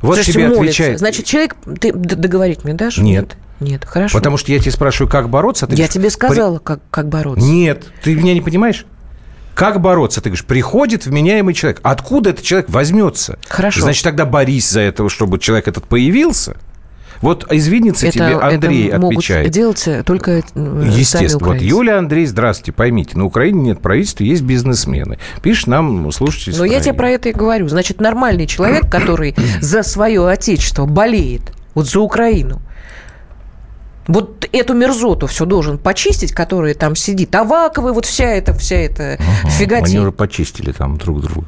вот 0.00 0.14
Слушайте, 0.14 0.32
тебе 0.32 0.44
молится. 0.44 0.62
отвечает. 0.62 0.98
Значит, 0.98 1.26
человек, 1.26 1.56
ты 1.80 1.92
договорить 1.92 2.64
мне 2.64 2.74
дашь? 2.74 2.98
Нет. 2.98 3.36
Нет, 3.60 3.84
хорошо. 3.84 4.16
Потому 4.16 4.36
что 4.36 4.52
я 4.52 4.60
тебе 4.60 4.70
спрашиваю, 4.70 5.10
как 5.10 5.28
бороться. 5.28 5.66
А 5.66 5.68
ты 5.68 5.72
я 5.72 5.76
говоришь, 5.78 5.94
тебе 5.94 6.10
сказала, 6.10 6.58
при... 6.58 6.64
как, 6.64 6.80
как 6.90 7.08
бороться. 7.08 7.44
Нет, 7.44 7.86
ты 8.04 8.14
меня 8.14 8.34
не 8.34 8.40
понимаешь? 8.40 8.86
Как 9.58 9.80
бороться? 9.80 10.20
Ты 10.20 10.30
говоришь, 10.30 10.44
приходит 10.44 11.04
вменяемый 11.04 11.52
человек. 11.52 11.80
Откуда 11.82 12.30
этот 12.30 12.44
человек 12.44 12.70
возьмется? 12.70 13.40
Хорошо. 13.48 13.80
Значит, 13.80 14.04
тогда 14.04 14.24
борись 14.24 14.70
за 14.70 14.82
этого, 14.82 15.10
чтобы 15.10 15.40
человек 15.40 15.66
этот 15.66 15.84
появился. 15.84 16.56
Вот 17.22 17.44
извинится 17.52 18.06
это, 18.06 18.14
тебе 18.14 18.34
Андрей 18.36 18.86
это 18.86 19.04
отвечает. 19.04 19.46
могут 19.46 19.52
делать 19.52 20.06
только 20.06 20.30
э, 20.30 20.42
Естественно. 20.54 21.44
вот 21.44 21.60
Юлия 21.60 21.94
Андрей, 21.94 22.26
здравствуйте, 22.26 22.70
поймите, 22.70 23.18
на 23.18 23.24
Украине 23.24 23.60
нет 23.60 23.80
правительства, 23.82 24.22
есть 24.22 24.42
бизнесмены. 24.42 25.18
Пишет 25.42 25.66
нам 25.66 26.12
слушайте. 26.12 26.56
Но 26.56 26.64
я 26.64 26.78
тебе 26.78 26.94
про 26.94 27.10
это 27.10 27.30
и 27.30 27.32
говорю. 27.32 27.66
Значит, 27.66 28.00
нормальный 28.00 28.46
человек, 28.46 28.88
который 28.88 29.34
за 29.60 29.82
свое 29.82 30.24
отечество 30.28 30.86
болеет, 30.86 31.42
вот 31.74 31.88
за 31.88 31.98
Украину, 31.98 32.60
вот 34.08 34.48
эту 34.52 34.74
мерзоту 34.74 35.26
все 35.26 35.44
должен 35.44 35.78
почистить, 35.78 36.32
которая 36.32 36.74
там 36.74 36.96
сидит. 36.96 37.34
Аваковый, 37.34 37.92
вот 37.92 38.06
вся 38.06 38.24
эта, 38.24 38.54
вся 38.54 38.76
эта 38.76 39.14
ага, 39.14 39.50
фиготень. 39.50 39.84
Они 39.84 39.98
уже 40.00 40.12
почистили 40.12 40.72
там 40.72 40.96
друг 40.96 41.20
друга. 41.20 41.46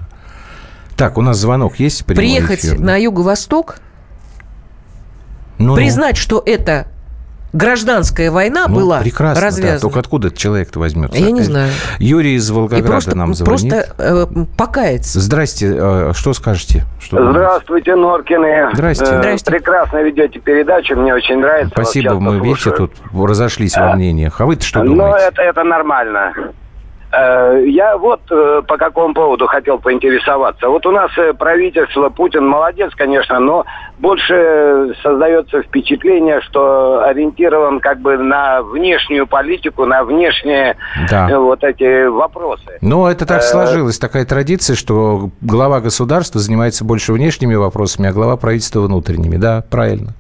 Так, 0.97 1.17
у 1.17 1.23
нас 1.23 1.39
звонок 1.39 1.81
есть? 1.81 2.05
Приехать 2.05 2.61
эфир, 2.61 2.79
на 2.79 2.97
юго-восток, 2.97 3.79
ну, 5.57 5.75
признать, 5.75 6.19
что 6.19 6.43
это 6.45 6.90
гражданская 7.53 8.31
война 8.31 8.67
ну, 8.69 8.77
была 8.77 9.01
прекрасно, 9.01 9.43
развязана. 9.43 9.75
Да. 9.75 9.81
Только 9.81 10.01
откуда 10.01 10.29
этот 10.29 10.39
человек-то 10.39 10.79
возьмется? 10.79 11.19
Я 11.19 11.27
опять? 11.27 11.35
не 11.35 11.43
знаю. 11.43 11.71
Юрий 11.99 12.35
из 12.35 12.51
Волгограда 12.51 12.87
просто, 12.87 13.17
нам 13.17 13.35
звонит. 13.35 13.71
Просто 13.71 13.95
э, 13.99 14.27
покаяться. 14.57 15.21
Здрасте. 15.21 15.75
Э, 15.77 16.13
что 16.15 16.33
скажете? 16.33 16.85
Что 17.01 17.31
Здравствуйте, 17.31 17.95
Норкины. 17.97 18.71
Здрасте. 18.75 19.05
Э, 19.05 19.19
Здрасте. 19.19 19.51
Прекрасно 19.51 20.03
ведете 20.03 20.39
передачу, 20.39 20.97
мне 20.97 21.15
очень 21.15 21.39
нравится. 21.39 21.73
Спасибо, 21.73 22.15
мы, 22.15 22.39
слушаю. 22.39 22.45
видите, 22.45 22.71
тут 22.71 22.93
разошлись 23.13 23.77
а, 23.77 23.89
во 23.89 23.97
мнениях. 23.97 24.41
А 24.41 24.47
вы-то 24.47 24.65
что 24.65 24.83
ну, 24.83 24.95
думаете? 24.95 25.19
Ну, 25.19 25.27
это, 25.27 25.43
это 25.43 25.65
нормально. 25.65 26.33
Э, 27.13 27.65
я 27.67 27.97
вот 27.97 28.21
э, 28.31 28.63
по 28.67 28.77
какому 28.77 29.15
поводу 29.15 29.47
хотел 29.49 29.79
поинтересоваться. 29.79 30.69
Вот 30.69 30.87
у 30.87 30.93
нас 30.93 31.11
э, 31.19 31.33
правительство, 31.33 32.09
Путин 32.09 32.47
молодец, 32.47 32.93
конечно, 32.95 33.41
но 33.41 33.65
больше 33.99 34.95
создается 35.03 35.63
впечатление, 35.63 36.41
что 36.43 37.03
ориентирован 37.03 37.81
как 37.81 37.99
бы 37.99 38.17
на 38.17 38.63
внешнюю 38.63 39.27
политику, 39.27 39.87
на 39.87 40.05
внешние 40.05 40.77
да. 41.11 41.39
вот 41.41 41.65
эти 41.65 42.07
вопросы. 42.07 42.79
Ну, 42.81 43.07
это 43.09 43.27
так 43.27 43.43
сложилось, 43.43 43.99
такая 43.99 44.25
традиция, 44.25 44.77
что 44.77 45.31
глава 45.41 45.81
государства 45.81 46.41
занимается 46.41 46.85
больше 46.85 47.13
внешними 47.13 47.57
вопросами, 47.57 48.09
а 48.09 48.13
глава 48.13 48.37
правительства 48.37 48.81
внутренними. 48.81 49.37
Да, 49.37 49.65
правильно. 49.69 50.11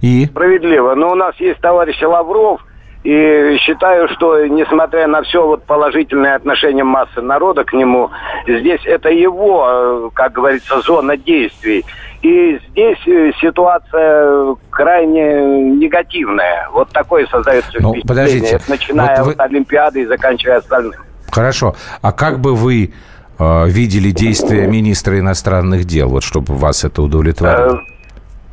И? 0.00 0.24
Справедливо. 0.26 0.94
Но 0.94 1.10
у 1.10 1.14
нас 1.14 1.34
есть 1.36 1.60
товарищ 1.60 2.00
Лавров– 2.02 2.62
и 3.04 3.58
считаю, 3.60 4.08
что 4.08 4.46
несмотря 4.46 5.06
на 5.06 5.22
все 5.22 5.46
вот 5.46 5.64
положительное 5.64 6.36
отношение 6.36 6.84
массы 6.84 7.20
народа 7.20 7.64
к 7.64 7.74
нему, 7.74 8.10
здесь 8.46 8.80
это 8.86 9.10
его, 9.10 9.66
э, 9.68 10.10
как 10.14 10.32
говорится, 10.32 10.80
зона 10.80 11.18
действий. 11.18 11.84
И 12.22 12.58
здесь 12.70 13.06
э, 13.06 13.32
ситуация 13.42 14.56
крайне 14.70 15.74
негативная. 15.76 16.70
Вот 16.72 16.88
такое 16.92 17.26
создается 17.26 17.72
ну, 17.78 17.92
впечатление. 17.92 18.08
Подождите. 18.08 18.56
Это 18.56 18.70
начиная 18.70 19.18
вот 19.18 19.26
вы... 19.26 19.32
от 19.34 19.40
Олимпиады 19.40 20.00
и 20.00 20.06
заканчивая 20.06 20.56
остальным. 20.56 20.94
Хорошо. 21.30 21.76
А 22.00 22.10
как 22.10 22.40
бы 22.40 22.54
вы 22.54 22.94
э, 23.38 23.68
видели 23.68 24.12
действия 24.12 24.66
министра 24.66 25.18
иностранных 25.18 25.84
дел, 25.84 26.08
вот 26.08 26.22
чтобы 26.22 26.54
вас 26.54 26.84
это 26.84 27.02
удовлетворило? 27.02 27.82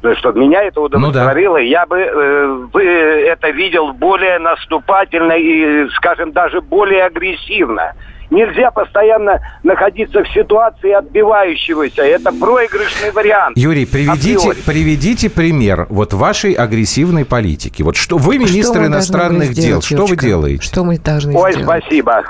Э, 0.04 0.16
чтобы 0.16 0.40
меня 0.40 0.64
это 0.64 0.82
удовлетворило, 0.82 1.58
ну, 1.58 1.64
да. 1.64 1.66
я 1.66 1.86
бы 1.86 1.98
э, 1.98 2.68
вы 2.74 2.84
это 2.84 3.50
видел 3.52 3.94
более 3.94 4.40
наступательно 4.40 5.34
и, 5.34 5.88
скажем, 5.92 6.32
даже 6.32 6.62
более 6.62 7.06
агрессивно. 7.06 7.94
Нельзя 8.32 8.72
постоянно 8.72 9.42
находиться 9.62 10.24
в 10.24 10.28
ситуации 10.30 10.92
отбивающегося. 10.92 12.02
Это 12.02 12.32
проигрышный 12.32 13.12
вариант. 13.12 13.58
Юрий, 13.58 13.86
приведите, 13.86 14.54
приведите 14.66 15.30
пример 15.30 15.86
вот 15.90 16.14
вашей 16.14 16.54
агрессивной 16.54 17.26
политики. 17.26 17.84
Вот 17.84 17.98
что 17.98 18.18
вы 18.18 18.38
министр 18.38 18.80
что 18.80 18.86
иностранных 18.86 19.52
дел, 19.52 19.82
что 19.82 20.06
вы 20.06 20.16
делаете? 20.16 20.64
Что 20.64 20.86
мы 20.86 20.98
должны 20.98 21.36
Ой, 21.38 21.52
сделать? 21.52 21.84
спасибо. 21.84 22.24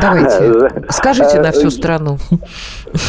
Давайте, 0.00 0.70
скажите 0.90 1.40
на 1.40 1.52
всю 1.52 1.70
страну. 1.70 2.18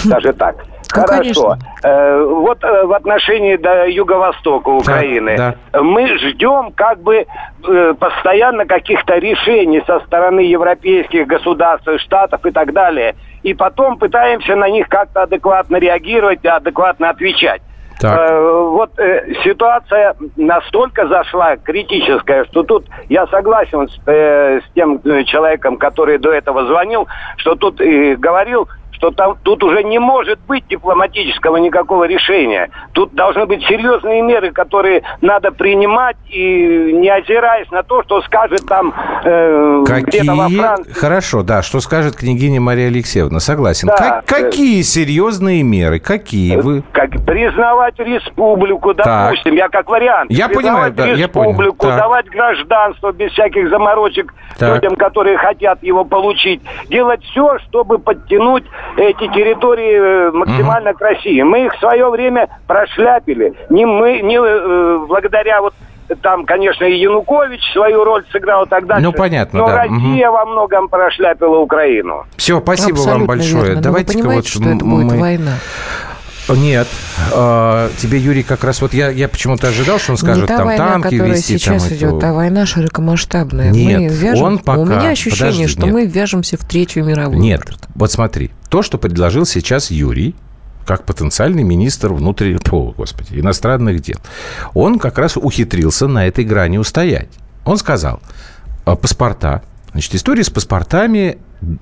Даже 0.05 0.33
так. 0.33 0.55
Ну, 0.95 1.01
Хорошо. 1.01 1.57
Э, 1.83 2.23
вот 2.23 2.63
э, 2.63 2.85
в 2.85 2.93
отношении 2.93 3.55
до 3.57 3.87
юго-востока 3.87 4.69
Украины 4.69 5.35
да. 5.37 5.55
мы 5.81 6.17
ждем 6.17 6.71
как 6.75 7.01
бы 7.01 7.25
э, 7.67 7.93
постоянно 7.99 8.65
каких-то 8.65 9.15
решений 9.17 9.83
со 9.85 9.99
стороны 10.01 10.41
европейских 10.41 11.27
государств, 11.27 11.89
штатов 11.99 12.45
и 12.45 12.51
так 12.51 12.73
далее. 12.73 13.15
И 13.43 13.53
потом 13.53 13.97
пытаемся 13.97 14.55
на 14.55 14.69
них 14.69 14.87
как-то 14.87 15.23
адекватно 15.23 15.77
реагировать, 15.77 16.45
адекватно 16.45 17.09
отвечать. 17.09 17.61
Так. 17.99 18.19
Э, 18.19 18.69
вот 18.69 18.91
э, 18.99 19.33
ситуация 19.43 20.15
настолько 20.35 21.07
зашла 21.07 21.57
критическая, 21.57 22.45
что 22.45 22.63
тут 22.63 22.85
я 23.09 23.25
согласен 23.27 23.89
с, 23.89 23.99
э, 24.05 24.61
с 24.61 24.73
тем 24.73 25.01
э, 25.03 25.23
человеком, 25.23 25.77
который 25.77 26.19
до 26.19 26.31
этого 26.31 26.67
звонил, 26.67 27.07
что 27.37 27.55
тут 27.55 27.81
и 27.81 28.15
говорил, 28.15 28.67
что 28.97 29.11
там 29.11 29.37
тут 29.43 29.63
уже 29.63 29.83
не 29.83 29.99
может 29.99 30.39
быть 30.47 30.67
дипломатического 30.67 31.57
никакого 31.57 32.05
решения. 32.05 32.69
Тут 32.93 33.13
должны 33.13 33.45
быть 33.45 33.63
серьезные 33.65 34.21
меры, 34.21 34.51
которые 34.51 35.03
надо 35.21 35.51
принимать 35.51 36.17
и 36.29 36.91
не 36.93 37.09
озираясь 37.09 37.69
на 37.71 37.83
то, 37.83 38.01
что 38.03 38.21
скажет 38.23 38.65
там 38.67 38.93
э, 39.23 39.83
где-то 39.85 40.33
во 40.33 40.43
Какие... 40.45 40.59
Франции. 40.59 40.93
Хорошо, 40.93 41.43
да, 41.43 41.61
что 41.61 41.79
скажет 41.79 42.15
княгиня 42.15 42.59
Мария 42.59 42.87
Алексеевна, 42.87 43.39
согласен. 43.39 43.87
Да. 43.87 43.95
Как- 43.95 44.25
какие 44.25 44.81
серьезные 44.81 45.61
меры? 45.63 45.99
Какие? 45.99 46.55
Вы... 46.57 46.83
Как 46.91 47.11
признавать 47.25 47.99
республику, 47.99 48.93
Так. 48.95 49.05
допустим, 49.05 49.53
я 49.55 49.69
как 49.69 49.89
вариант. 49.89 50.31
Я 50.31 50.47
понимаю, 50.49 50.91
признавать 50.91 50.95
да, 50.95 51.05
я 51.07 51.27
понял. 51.27 51.49
республику, 51.51 51.85
Так. 51.87 51.97
давать 51.97 52.25
гражданство 52.29 53.11
без 53.11 53.31
всяких 53.31 53.69
заморочек 53.69 54.33
Так. 54.57 54.75
людям, 54.75 54.95
которые 54.95 55.37
хотят 55.37 55.83
его 55.83 56.03
получить. 56.03 56.61
Делать 56.89 57.23
все, 57.25 57.59
чтобы 57.67 57.99
подтянуть 57.99 58.63
эти 58.95 59.27
территории 59.33 60.29
э, 60.29 60.31
максимально 60.31 60.93
к 60.93 61.01
России. 61.01 61.41
Мы 61.41 61.65
их 61.65 61.73
в 61.73 61.79
свое 61.79 62.09
время 62.09 62.47
прошляпили. 62.67 63.53
Не 63.69 63.85
мы, 63.85 64.21
не 64.21 64.37
э, 64.37 65.05
благодаря 65.07 65.61
вот 65.61 65.73
там, 66.21 66.45
конечно, 66.45 66.85
и 66.85 66.97
Янукович 66.99 67.61
свою 67.73 68.03
роль 68.03 68.23
сыграл 68.31 68.63
и 68.63 68.69
так 68.69 68.85
дальше. 68.85 69.03
Ну, 69.03 69.11
понятно, 69.11 69.59
Но 69.59 69.67
да. 69.67 69.83
Россия 69.83 70.29
во 70.29 70.45
многом 70.45 70.87
прошляпила 70.87 71.57
Украину. 71.57 72.25
Все, 72.37 72.61
спасибо 72.61 72.95
вам 72.95 72.99
Абсолютно 73.01 73.27
большое. 73.27 73.63
верно. 73.63 73.75
Но 73.75 73.81
Давайте 73.81 74.13
вы 74.13 74.21
понимаете, 74.21 74.49
что 74.49 74.69
это 74.69 74.85
будет 74.85 75.11
война? 75.11 75.51
Нет. 76.49 76.87
А, 77.33 77.89
тебе, 77.97 78.19
Юрий, 78.19 78.43
как 78.43 78.63
раз 78.63 78.81
вот 78.81 78.93
я, 78.93 79.09
я 79.09 79.27
почему-то 79.27 79.67
ожидал, 79.67 79.99
что 79.99 80.13
он 80.13 80.17
скажет, 80.17 80.43
не 80.43 80.47
та 80.47 80.57
там 80.57 80.65
война, 80.67 80.87
танки 80.91 81.15
которая 81.15 81.35
вести. 81.35 81.57
сейчас 81.57 81.83
там, 81.83 81.93
идет, 81.93 82.13
эту- 82.15 82.25
а 82.25 82.33
война 82.33 82.65
широкомасштабная. 82.65 83.71
Нет, 83.71 83.99
мы 83.99 84.07
вяжем... 84.17 84.43
он 84.43 84.59
пока- 84.59 84.79
У 84.81 84.85
меня 84.85 85.09
ощущение, 85.09 85.51
подожди, 85.51 85.67
что 85.67 85.81
нет. 85.83 85.93
мы 85.93 86.05
вяжемся 86.05 86.57
в 86.57 86.65
Третью 86.65 87.05
мировую. 87.05 87.39
Нет, 87.39 87.61
вот 87.95 88.11
смотри, 88.11 88.51
то, 88.69 88.81
что 88.81 88.97
предложил 88.97 89.45
сейчас 89.45 89.91
Юрий, 89.91 90.35
как 90.85 91.03
потенциальный 91.03 91.63
министр 91.63 92.13
внутренних, 92.13 92.59
о, 92.71 92.93
господи, 92.95 93.39
иностранных 93.39 94.01
дел, 94.01 94.17
он 94.73 94.99
как 94.99 95.17
раз 95.17 95.35
ухитрился 95.35 96.07
на 96.07 96.27
этой 96.27 96.45
грани 96.45 96.77
устоять. 96.77 97.29
Он 97.65 97.77
сказал, 97.77 98.21
а, 98.85 98.95
паспорта, 98.95 99.63
значит, 99.91 100.15
история 100.15 100.43
с 100.45 100.49
паспортами 100.49 101.37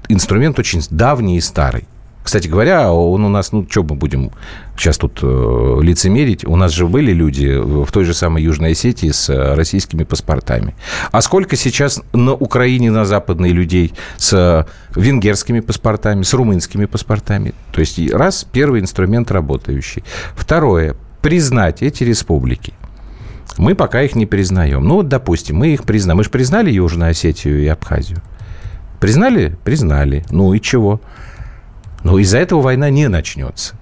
инструмент 0.08 0.58
очень 0.58 0.82
давний 0.90 1.38
и 1.38 1.42
старый. 1.42 1.86
Кстати 2.26 2.48
говоря, 2.48 2.92
он 2.92 3.24
у 3.24 3.30
нас, 3.30 3.52
ну, 3.52 3.68
что 3.70 3.84
мы 3.84 3.96
будем 3.96 4.32
сейчас 4.76 4.98
тут 4.98 5.20
э, 5.22 5.80
лицемерить? 5.84 6.44
У 6.44 6.56
нас 6.56 6.72
же 6.72 6.88
были 6.88 7.14
люди 7.14 7.56
в 7.56 7.92
той 7.92 8.04
же 8.04 8.16
самой 8.16 8.42
Южной 8.42 8.72
Осетии 8.72 9.12
с 9.12 9.30
э, 9.30 9.54
российскими 9.54 10.04
паспортами. 10.06 10.74
А 11.12 11.22
сколько 11.22 11.56
сейчас 11.56 12.02
на 12.14 12.34
Украине, 12.34 12.90
на 12.90 13.06
Западной 13.06 13.52
людей 13.52 13.94
с 14.18 14.34
э, 14.34 14.66
венгерскими 15.00 15.60
паспортами, 15.60 16.24
с 16.24 16.34
румынскими 16.34 16.86
паспортами? 16.86 17.54
То 17.72 17.82
есть, 17.82 18.00
раз, 18.12 18.44
первый 18.52 18.82
инструмент 18.82 19.30
работающий. 19.30 20.04
Второе, 20.36 20.96
признать 21.22 21.84
эти 21.84 22.04
республики. 22.04 22.74
Мы 23.60 23.76
пока 23.76 24.02
их 24.02 24.16
не 24.16 24.26
признаем. 24.26 24.84
Ну, 24.84 24.96
вот, 24.96 25.10
допустим, 25.10 25.58
мы 25.58 25.68
их 25.68 25.84
признаем. 25.84 26.18
Мы 26.18 26.24
же 26.24 26.32
признали 26.32 26.72
Южную 26.72 27.12
Осетию 27.12 27.62
и 27.62 27.68
Абхазию. 27.68 28.24
Признали? 29.00 29.56
Признали. 29.64 30.26
Ну 30.32 30.56
и 30.56 30.60
чего? 30.60 31.00
Но 32.06 32.20
из-за 32.20 32.38
этого 32.38 32.62
война 32.62 32.92
не 32.92 33.08
начнется. 33.08 33.76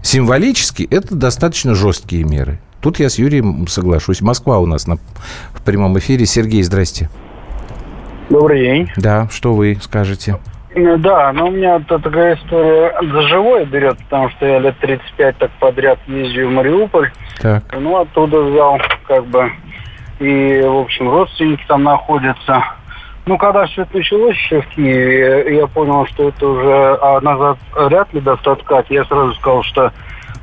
Символически 0.00 0.86
это 0.88 1.16
достаточно 1.16 1.74
жесткие 1.74 2.22
меры. 2.22 2.60
Тут 2.80 3.00
я 3.00 3.08
с 3.08 3.18
Юрием 3.18 3.66
соглашусь. 3.66 4.20
Москва 4.20 4.60
у 4.60 4.66
нас 4.66 4.86
на, 4.86 4.94
в 4.96 5.64
прямом 5.64 5.98
эфире. 5.98 6.24
Сергей, 6.24 6.62
здрасте. 6.62 7.10
Добрый 8.30 8.60
день. 8.60 8.88
Да, 8.96 9.28
что 9.32 9.54
вы 9.54 9.76
скажете? 9.82 10.38
Ну 10.76 10.98
Да, 10.98 11.32
но 11.32 11.48
у 11.48 11.50
меня 11.50 11.80
такая 11.80 12.36
история 12.36 12.94
за 13.02 13.22
живое 13.22 13.64
берет, 13.64 13.98
потому 14.04 14.30
что 14.30 14.46
я 14.46 14.60
лет 14.60 14.78
35 14.78 15.38
так 15.38 15.50
подряд 15.58 15.98
езжу 16.06 16.46
в 16.46 16.52
Мариуполь. 16.52 17.10
Так. 17.40 17.64
Ну, 17.76 17.96
оттуда 17.96 18.40
взял, 18.40 18.78
как 19.08 19.26
бы, 19.26 19.50
и, 20.20 20.62
в 20.62 20.76
общем, 20.76 21.10
родственники 21.10 21.64
там 21.66 21.82
находятся. 21.82 22.62
Ну, 23.28 23.36
когда 23.36 23.66
все 23.66 23.82
это 23.82 23.98
началось 23.98 24.34
еще 24.34 24.62
в 24.62 24.66
Киеве, 24.68 25.54
я 25.58 25.66
понял, 25.66 26.06
что 26.06 26.28
это 26.30 26.46
уже 26.48 26.98
а 27.02 27.20
назад 27.20 27.58
вряд 27.76 28.10
ли 28.14 28.20
даст 28.20 28.48
откат. 28.48 28.86
Я 28.88 29.04
сразу 29.04 29.34
сказал, 29.34 29.62
что 29.64 29.92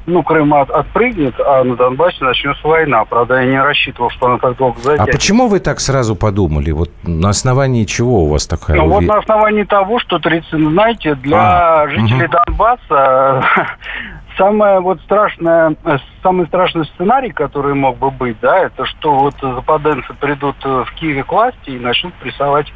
ну, 0.05 0.21
Крым 0.21 0.53
от- 0.53 0.69
отпрыгнет, 0.69 1.33
а 1.39 1.63
на 1.63 1.75
Донбассе 1.75 2.23
начнется 2.23 2.67
война. 2.67 3.03
Правда, 3.05 3.41
я 3.41 3.45
не 3.49 3.59
рассчитывал, 3.59 4.11
что 4.11 4.27
она 4.27 4.37
так 4.37 4.55
долго 4.57 4.77
А 4.81 4.83
затянет. 4.83 5.11
почему 5.13 5.47
вы 5.47 5.59
так 5.59 5.79
сразу 5.79 6.15
подумали? 6.15 6.69
Вот 6.69 6.91
на 7.01 7.29
основании 7.29 7.85
чего 7.85 8.25
у 8.25 8.29
вас 8.29 8.45
такая 8.45 8.77
Ну 8.77 8.87
вот 8.87 9.01
уве- 9.01 9.07
на 9.07 9.17
основании 9.17 9.63
того, 9.63 9.97
что 9.97 10.19
30, 10.19 10.51
знаете, 10.51 11.15
для 11.15 11.81
А, 11.81 11.87
жителей 11.87 12.27
Донбасса 12.27 13.43
самое 14.37 14.79
вот 14.79 14.99
страшное, 15.01 15.75
самый 16.21 16.45
страшный 16.47 16.85
сценарий, 16.85 17.31
который 17.31 17.73
мог 17.73 17.97
бы 17.97 18.11
быть, 18.11 18.37
да, 18.41 18.59
это 18.59 18.85
что 18.85 19.15
вот 19.15 19.33
западенцы 19.41 20.13
придут 20.19 20.57
в 20.63 20.85
Киеве 20.99 21.23
к 21.23 21.31
власти 21.31 21.69
и 21.71 21.79
начнут 21.79 22.13
прессовать 22.15 22.71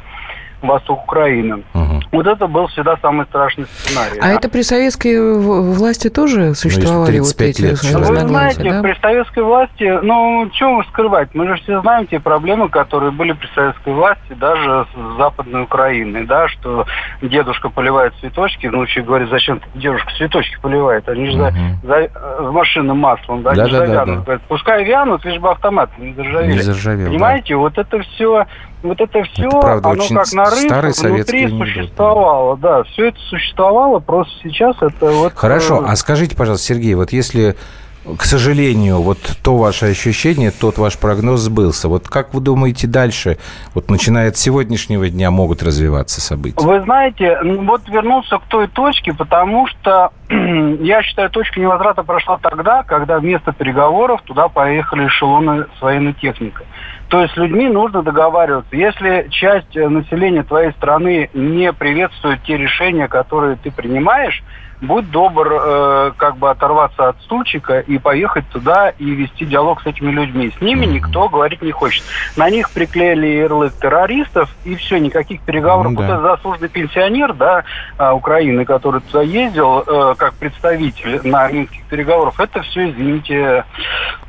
восток 0.62 1.04
Украины. 1.04 1.62
Мгм. 1.74 2.02
Вот 2.12 2.26
это 2.26 2.46
был 2.46 2.66
всегда 2.68 2.96
самый 3.00 3.26
страшный 3.26 3.66
сценарий. 3.66 4.18
А 4.18 4.22
да. 4.26 4.32
это 4.32 4.48
при 4.48 4.62
советской 4.62 5.20
власти 5.40 6.08
тоже 6.10 6.54
существовали 6.54 7.20
вот 7.20 7.36
35 7.36 7.48
эти 7.50 7.62
лет? 7.62 7.78
Ну, 7.92 7.98
Вы 8.00 8.28
знаете, 8.28 8.62
да? 8.70 8.82
при 8.82 8.94
советской 9.00 9.42
власти, 9.44 9.98
ну, 10.02 10.48
чего 10.52 10.82
скрывать, 10.84 11.34
мы 11.34 11.46
же 11.46 11.54
все 11.62 11.80
знаем 11.80 12.06
те 12.06 12.18
проблемы, 12.20 12.68
которые 12.68 13.12
были 13.12 13.32
при 13.32 13.46
советской 13.54 13.92
власти, 13.92 14.32
даже 14.34 14.86
с 14.94 15.16
Западной 15.18 15.62
Украиной, 15.62 16.24
да, 16.26 16.48
что 16.48 16.84
дедушка 17.22 17.68
поливает 17.68 18.12
цветочки, 18.20 18.66
ну, 18.66 18.78
вообще 18.80 19.02
говорит, 19.02 19.28
зачем 19.30 19.60
дедушка 19.74 20.10
цветочки 20.16 20.56
поливает, 20.60 21.08
они 21.08 21.26
же 21.30 21.38
за, 21.38 21.50
Мгм. 21.50 21.80
за, 21.84 21.94
э, 21.94 22.08
с 22.40 22.52
машинным 22.52 22.98
маслом, 22.98 23.42
да, 23.42 23.52
Да, 23.54 23.62
они 23.62 23.70
да, 23.72 23.78
же 23.78 23.78
да, 23.78 23.86
завянут. 23.86 24.16
да. 24.18 24.22
Говорят, 24.24 24.42
пускай 24.48 24.84
вянут, 24.84 25.24
лишь 25.24 25.38
бы 25.40 25.50
автомат 25.50 25.90
не 25.98 26.12
заржавели. 26.14 26.52
Не 26.52 26.58
заржавел, 26.62 27.04
да. 27.04 27.10
Понимаете, 27.10 27.54
вот 27.56 27.78
это 27.78 28.00
все, 28.00 28.46
вот 28.82 29.00
это 29.00 29.22
все, 29.24 29.46
Это 29.46 29.58
правда 29.58 29.90
оно 29.90 30.02
как 30.02 30.10
на 30.14 30.24
старый 30.24 30.80
рынке 30.80 31.08
внутри 31.08 31.44
анекдот, 31.44 31.68
существовало, 31.68 32.56
да, 32.56 32.82
все 32.84 33.08
это 33.08 33.18
существовало, 33.28 33.98
просто 33.98 34.32
сейчас 34.42 34.76
это 34.80 35.10
вот... 35.10 35.32
Хорошо, 35.34 35.82
э, 35.82 35.86
а 35.86 35.96
скажите, 35.96 36.36
пожалуйста, 36.36 36.66
Сергей, 36.66 36.94
вот 36.94 37.12
если, 37.12 37.56
к 38.04 38.22
сожалению, 38.24 39.02
вот 39.02 39.18
то 39.42 39.56
ваше 39.56 39.86
ощущение, 39.86 40.50
тот 40.50 40.78
ваш 40.78 40.98
прогноз 40.98 41.40
сбылся, 41.40 41.88
вот 41.88 42.08
как 42.08 42.32
вы 42.32 42.40
думаете 42.40 42.86
дальше, 42.86 43.36
вот 43.74 43.90
начиная 43.90 44.28
от 44.28 44.38
сегодняшнего 44.38 45.08
дня, 45.10 45.30
могут 45.30 45.62
развиваться 45.62 46.20
события? 46.20 46.64
Вы 46.64 46.80
знаете, 46.82 47.38
ну, 47.42 47.64
вот 47.66 47.88
вернуться 47.88 48.38
к 48.38 48.44
той 48.44 48.68
точке, 48.68 49.12
потому 49.12 49.66
что 49.66 50.12
я 50.30 51.02
считаю, 51.02 51.28
точка 51.28 51.60
невозврата 51.60 52.02
прошла 52.02 52.38
тогда, 52.38 52.82
когда 52.84 53.18
вместо 53.18 53.52
переговоров 53.52 54.22
туда 54.22 54.48
поехали 54.48 55.06
эшелоны 55.06 55.66
с 55.78 55.82
военной 55.82 56.14
техникой. 56.14 56.66
То 57.08 57.20
есть 57.22 57.34
с 57.34 57.36
людьми 57.36 57.68
нужно 57.68 58.02
договариваться. 58.02 58.74
Если 58.74 59.26
часть 59.30 59.76
э, 59.76 59.88
населения 59.88 60.44
твоей 60.44 60.70
страны 60.72 61.28
не 61.34 61.72
приветствует 61.72 62.40
те 62.44 62.56
решения, 62.56 63.08
которые 63.08 63.56
ты 63.56 63.72
принимаешь, 63.72 64.42
будь 64.80 65.10
добр 65.10 65.52
э, 65.52 66.12
как 66.16 66.36
бы 66.36 66.50
оторваться 66.50 67.08
от 67.08 67.20
стульчика 67.22 67.80
и 67.80 67.98
поехать 67.98 68.48
туда 68.48 68.90
и 68.90 69.04
вести 69.04 69.44
диалог 69.44 69.82
с 69.82 69.86
этими 69.86 70.10
людьми. 70.10 70.52
С 70.56 70.60
ними 70.60 70.86
никто 70.86 71.28
говорить 71.28 71.62
не 71.62 71.72
хочет. 71.72 72.02
На 72.36 72.50
них 72.50 72.70
приклеили 72.70 73.26
ярлык 73.26 73.74
террористов, 73.74 74.50
и 74.64 74.74
все, 74.76 74.98
никаких 74.98 75.42
переговоров. 75.42 75.92
Ну 75.92 75.98
да. 76.00 76.06
Вот 76.06 76.12
этот 76.12 76.22
заслуженный 76.22 76.68
пенсионер 76.68 77.34
да, 77.34 77.64
а, 77.98 78.14
Украины, 78.14 78.64
который 78.64 79.00
туда 79.00 79.22
ездил 79.22 79.84
э, 79.86 80.14
как 80.16 80.34
представитель 80.34 81.20
на 81.24 81.50
минских 81.50 81.84
переговорах, 81.84 82.38
это 82.40 82.62
все, 82.62 82.90
извините, 82.90 83.64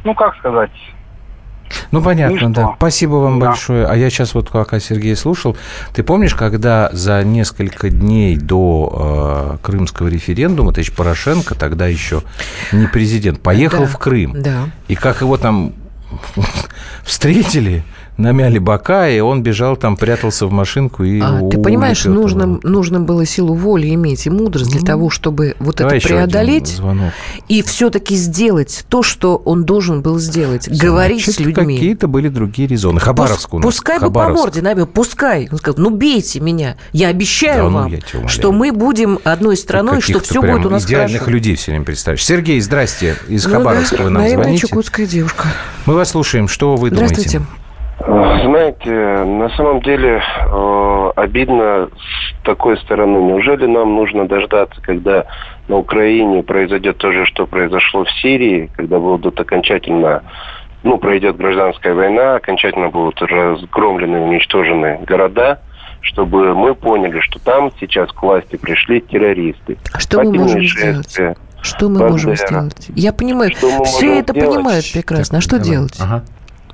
ну 0.03 0.13
как 0.13 0.35
сказать, 0.37 0.71
Ну, 1.91 2.01
понятно, 2.01 2.33
Ничто. 2.33 2.49
да. 2.49 2.73
Спасибо 2.77 3.15
вам 3.15 3.39
Да. 3.39 3.47
большое. 3.47 3.85
А 3.85 3.95
я 3.95 4.09
сейчас 4.09 4.33
вот 4.33 4.49
пока 4.49 4.79
Сергей 4.79 5.15
слушал, 5.15 5.55
ты 5.93 6.03
помнишь, 6.03 6.35
когда 6.35 6.89
за 6.93 7.23
несколько 7.23 7.89
дней 7.89 8.37
до 8.37 9.57
э, 9.61 9.65
крымского 9.65 10.07
референдума, 10.07 10.71
товарищ 10.71 10.91
Порошенко, 10.91 11.55
тогда 11.55 11.87
еще 11.87 12.23
не 12.71 12.87
президент, 12.87 13.39
поехал 13.41 13.81
Да. 13.81 13.85
в 13.87 13.97
Крым. 13.97 14.41
Да. 14.41 14.69
И 14.87 14.95
как 14.95 15.21
его 15.21 15.37
там 15.37 15.73
встретили, 17.03 17.83
намяли 18.17 18.59
бока, 18.59 19.09
и 19.09 19.19
он 19.19 19.41
бежал 19.41 19.75
там, 19.75 19.97
прятался 19.97 20.45
в 20.45 20.51
машинку 20.51 21.03
и 21.03 21.19
А, 21.21 21.41
ты 21.49 21.57
понимаешь, 21.59 22.05
нужно, 22.05 22.59
нужно 22.63 22.99
было 22.99 23.25
силу 23.25 23.53
воли 23.55 23.93
иметь 23.93 24.27
и 24.27 24.29
мудрость 24.29 24.71
для 24.71 24.81
того, 24.81 25.09
чтобы 25.09 25.55
вот 25.59 25.77
Давай 25.77 25.97
это 25.97 26.07
преодолеть 26.07 26.79
и 27.47 27.61
все-таки 27.63 28.15
сделать 28.15 28.85
то, 28.89 29.01
что 29.01 29.37
он 29.37 29.63
должен 29.63 30.01
был 30.01 30.19
сделать. 30.19 30.67
говорить 30.69 31.23
Значит, 31.23 31.35
с 31.35 31.39
людьми. 31.39 31.75
Какие-то 31.75 32.07
были 32.07 32.29
другие 32.29 32.67
резоны. 32.67 32.99
Хабаровск 32.99 33.53
у 33.53 33.57
нас. 33.57 33.65
Пускай 33.65 33.99
бы 33.99 34.11
по 34.11 34.29
морде 34.29 34.61
набил, 34.61 34.87
пускай. 34.87 35.47
Он 35.51 35.57
сказал, 35.57 35.81
ну 35.81 35.89
бейте 35.89 36.39
меня. 36.39 36.77
Я 36.91 37.07
обещаю 37.07 37.63
Да 37.63 37.69
ну, 37.69 37.75
вам, 37.75 37.87
я 37.87 38.27
что 38.27 38.51
мы 38.51 38.71
будем 38.71 39.19
одной 39.23 39.57
страной, 39.57 40.01
что 40.01 40.19
все 40.19 40.41
будет 40.41 40.65
у 40.65 40.69
нас 40.69 40.85
идеальных 40.85 41.19
хорошо. 41.21 41.31
людей 41.31 41.55
все 41.55 41.71
время 41.71 41.85
представляешь. 41.85 42.23
Сергей, 42.23 42.59
здрасте, 42.61 43.15
из 43.27 43.45
Ну 43.45 43.51
да, 43.51 43.57
Хабаровска 43.57 44.03
вы 44.03 44.09
нам 44.09 44.21
наивная 44.23 44.43
звоните. 44.43 44.67
чукотская 44.67 45.05
девушка. 45.05 45.47
Мы 45.85 45.95
вас 45.95 46.09
слушаем. 46.09 46.47
Что 46.47 46.75
вы 46.75 46.89
Здравствуйте. 46.89 47.39
думаете? 47.39 47.60
Знаете, 48.05 49.23
на 49.25 49.49
самом 49.49 49.81
деле 49.81 50.21
э, 50.21 51.11
обидно 51.15 51.87
с 51.87 52.43
такой 52.43 52.77
стороны. 52.77 53.17
Неужели 53.17 53.65
нам 53.65 53.95
нужно 53.95 54.27
дождаться, 54.27 54.81
когда 54.81 55.25
на 55.67 55.77
Украине 55.77 56.43
произойдет 56.43 56.97
то 56.97 57.11
же, 57.11 57.25
что 57.25 57.45
произошло 57.45 58.03
в 58.03 58.11
Сирии, 58.21 58.69
когда 58.75 58.99
будут 58.99 59.39
окончательно, 59.39 60.23
ну, 60.83 60.97
пройдет 60.97 61.37
гражданская 61.37 61.93
война, 61.93 62.35
окончательно 62.35 62.89
будут 62.89 63.21
разгромлены, 63.21 64.19
уничтожены 64.21 64.99
города, 65.05 65.59
чтобы 66.01 66.55
мы 66.55 66.73
поняли, 66.73 67.19
что 67.19 67.39
там 67.39 67.71
сейчас 67.79 68.11
к 68.11 68.21
власти 68.23 68.55
пришли 68.55 69.01
террористы. 69.01 69.77
А 69.93 69.99
что 69.99 70.23
мы 70.23 70.33
можем 70.33 70.63
сделать? 70.63 71.37
Что 71.61 71.89
мы 71.89 71.99
можем 72.09 72.31
Бандера. 72.31 72.47
сделать? 72.47 72.89
Я 72.95 73.13
понимаю, 73.13 73.51
все 73.51 73.69
можем 73.77 74.11
это 74.13 74.33
сделать? 74.33 74.55
понимают 74.55 74.85
прекрасно. 74.91 75.37
А 75.37 75.41
что 75.41 75.57
Давай. 75.57 75.65
делать 75.69 75.97
Ага. 75.99 76.23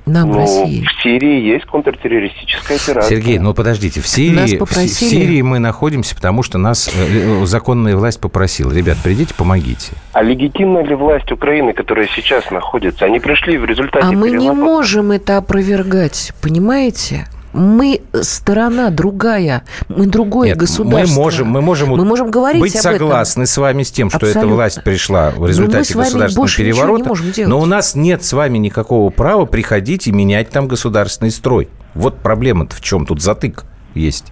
Нам, 0.08 0.30
Ну, 0.30 0.38
России? 0.38 0.84
в 0.84 1.02
Сирии 1.02 1.40
есть 1.52 1.66
контртеррористическая 1.66 2.78
операция. 2.78 3.16
Сергей, 3.16 3.38
ну 3.38 3.54
подождите, 3.54 4.00
в 4.00 4.06
Сирии, 4.06 4.58
в 4.58 4.88
Сирии 4.88 5.42
мы 5.42 5.58
находимся, 5.58 6.14
потому 6.14 6.42
что 6.42 6.58
нас 6.58 6.88
э, 6.88 7.42
э, 7.42 7.46
законная 7.46 7.96
власть 7.96 8.20
попросила. 8.20 8.72
Ребят, 8.72 8.98
придите, 9.02 9.34
помогите. 9.34 9.92
А 10.12 10.22
легитимна 10.22 10.82
ли 10.82 10.94
власть 10.94 11.30
Украины, 11.30 11.72
которая 11.72 12.08
сейчас 12.14 12.50
находится? 12.50 13.04
Они 13.04 13.20
пришли 13.20 13.58
в 13.58 13.64
результате 13.64 14.06
А 14.06 14.12
мы 14.12 14.30
не 14.30 14.50
можем 14.50 15.12
это 15.12 15.36
опровергать, 15.36 16.32
понимаете? 16.42 17.26
Мы 17.58 18.02
сторона 18.22 18.90
другая, 18.90 19.64
мы 19.88 20.06
другое 20.06 20.50
Нет, 20.50 20.58
государство. 20.58 21.14
мы 21.14 21.24
можем, 21.24 21.48
мы 21.48 21.60
можем, 21.60 21.90
Мы 21.90 22.04
можем 22.04 22.30
говорить 22.30 22.60
быть 22.60 22.80
согласны 22.80 23.46
с 23.46 23.56
вами 23.56 23.82
с 23.82 23.90
тем, 23.90 24.10
что 24.10 24.18
эта 24.18 24.28
Абсолютно. 24.28 24.54
власть 24.54 24.84
пришла 24.84 25.30
в 25.30 25.44
результате 25.44 25.92
государственного 25.94 26.48
переворота, 26.48 27.12
но 27.48 27.60
у 27.60 27.66
нас 27.66 27.96
нет 27.96 28.22
с 28.22 28.32
вами 28.32 28.58
никакого 28.58 29.10
права 29.10 29.44
приходить 29.44 30.06
и 30.06 30.12
менять 30.12 30.50
там 30.50 30.68
государственный 30.68 31.32
строй. 31.32 31.68
Вот 31.94 32.18
проблема-то 32.18 32.76
в 32.76 32.80
чем 32.80 33.06
тут 33.06 33.20
затык 33.20 33.64
есть. 33.94 34.26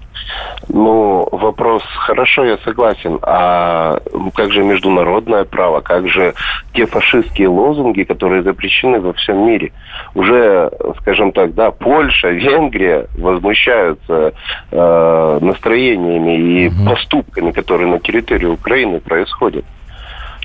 Ну, 0.69 1.29
вопрос, 1.31 1.83
хорошо, 1.99 2.45
я 2.45 2.59
согласен. 2.59 3.19
А 3.23 3.99
как 4.35 4.53
же 4.53 4.63
международное 4.63 5.45
право? 5.45 5.81
Как 5.81 6.09
же 6.09 6.35
те 6.75 6.87
фашистские 6.87 7.49
лозунги, 7.49 8.03
которые 8.03 8.43
запрещены 8.43 9.01
во 9.01 9.13
всем 9.13 9.47
мире? 9.47 9.73
Уже, 10.15 10.71
скажем 11.01 11.33
так, 11.33 11.55
да, 11.55 11.71
Польша, 11.71 12.29
Венгрия 12.29 13.07
возмущаются 13.17 14.33
э, 14.71 15.39
настроениями 15.41 16.67
и 16.67 16.71
поступками, 16.85 17.53
которые 17.53 17.89
на 17.89 17.99
территории 17.99 18.47
Украины 18.47 19.01
происходят. 19.01 19.65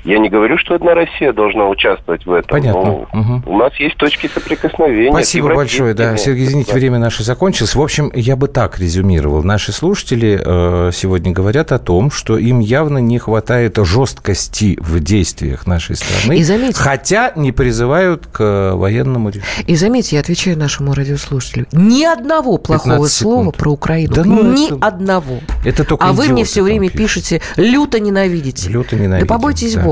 Я 0.04 0.18
не 0.18 0.28
говорю, 0.28 0.58
что 0.58 0.74
одна 0.74 0.94
Россия 0.94 1.32
должна 1.32 1.68
участвовать 1.68 2.26
в 2.26 2.32
этом. 2.32 2.48
Понятно. 2.50 2.82
но 2.82 3.08
Мгм. 3.12 3.42
У 3.46 3.56
нас 3.56 3.72
есть 3.78 3.96
точки 3.96 4.28
соприкосновения. 4.34 5.10
Спасибо 5.12 5.54
большое. 5.54 5.94
Да. 5.94 6.16
Сергей, 6.16 6.44
извините, 6.46 6.72
время 6.74 6.98
наше 6.98 7.22
закончилось. 7.22 7.74
В 7.74 7.80
общем, 7.80 8.10
я 8.14 8.34
бы 8.36 8.48
так 8.48 8.78
резюмировал. 8.80 9.44
Наши 9.44 9.70
слушатели 9.72 10.40
э, 10.44 10.90
сегодня 10.92 11.30
говорят 11.32 11.70
о 11.72 11.78
том, 11.78 12.10
что 12.10 12.36
им 12.36 12.58
явно 12.58 12.98
не 12.98 13.18
хватает 13.18 13.78
жесткости 13.82 14.76
в 14.80 14.98
действиях 15.00 15.66
нашей 15.66 15.94
страны, 15.96 16.36
И 16.36 16.42
заметьте- 16.42 16.80
хотя 16.80 17.32
не 17.36 17.52
призывают 17.52 18.26
к 18.26 18.72
военному 18.74 19.28
решению. 19.28 19.46
И 19.66 19.76
заметьте, 19.76 20.16
я 20.16 20.20
отвечаю 20.20 20.58
нашему 20.58 20.94
радиослушателю, 20.94 21.66
ни 21.72 22.04
одного 22.04 22.58
плохого 22.58 22.96
15 22.96 23.12
секунд. 23.12 23.34
слова 23.34 23.50
про 23.52 23.70
Украину. 23.70 24.14
Да 24.14 24.24
ну 24.24 24.52
ни 24.52 24.66
это- 24.66 24.84
одного. 24.86 25.38
Это 25.64 25.84
только 25.84 26.04
А 26.04 26.12
вы 26.12 26.28
мне 26.28 26.44
все 26.44 26.62
время 26.62 26.90
пишете, 26.90 27.40
люто 27.56 28.00
ненавидите. 28.00 28.68
Люто 28.68 28.96
ненавидим, 28.96 29.26
Да 29.28 29.34
побойтесь 29.34 29.74
да. 29.74 29.82
Бога. 29.82 29.91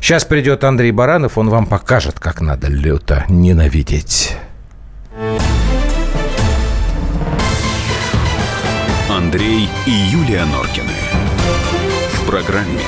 Сейчас 0.00 0.24
придет 0.24 0.64
Андрей 0.64 0.92
Баранов, 0.92 1.38
он 1.38 1.48
вам 1.48 1.66
покажет, 1.66 2.18
как 2.18 2.40
надо 2.40 2.68
люто 2.68 3.24
ненавидеть. 3.28 4.36
Андрей 9.08 9.68
и 9.86 9.90
Юлия 9.90 10.44
Норкины. 10.44 10.92
В 12.14 12.26
программе 12.26 12.80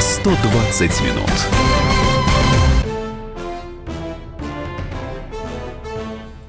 120 0.00 1.00
минут. 1.02 1.30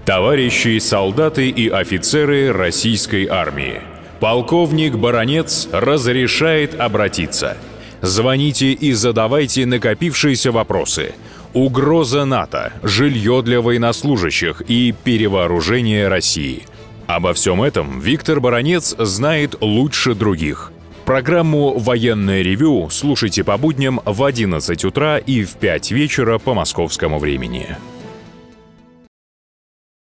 Товарищи 0.06 0.78
солдаты 0.78 1.50
и 1.50 1.68
офицеры 1.68 2.54
российской 2.54 3.26
армии. 3.26 3.82
Полковник 4.20 4.96
Баронец 4.96 5.68
разрешает 5.72 6.80
обратиться. 6.80 7.58
Звоните 8.02 8.72
и 8.72 8.94
задавайте 8.94 9.66
накопившиеся 9.66 10.52
вопросы. 10.52 11.14
Угроза 11.54 12.26
НАТО, 12.26 12.74
жилье 12.84 13.42
для 13.42 13.62
военнослужащих 13.62 14.62
и 14.68 14.94
перевооружение 15.04 16.08
России. 16.08 16.64
Обо 17.08 17.34
всем 17.34 17.62
этом 17.62 18.00
Виктор 18.00 18.40
Баронец 18.40 18.96
знает 18.98 19.56
лучше 19.62 20.16
других. 20.16 20.72
Программу 21.06 21.78
«Военное 21.78 22.42
ревю» 22.42 22.90
слушайте 22.90 23.44
по 23.44 23.58
будням 23.58 24.02
в 24.06 24.24
11 24.24 24.86
утра 24.86 25.20
и 25.20 25.44
в 25.44 25.54
5 25.54 25.92
вечера 25.92 26.40
по 26.40 26.56
московскому 26.56 27.20
времени. 27.20 27.78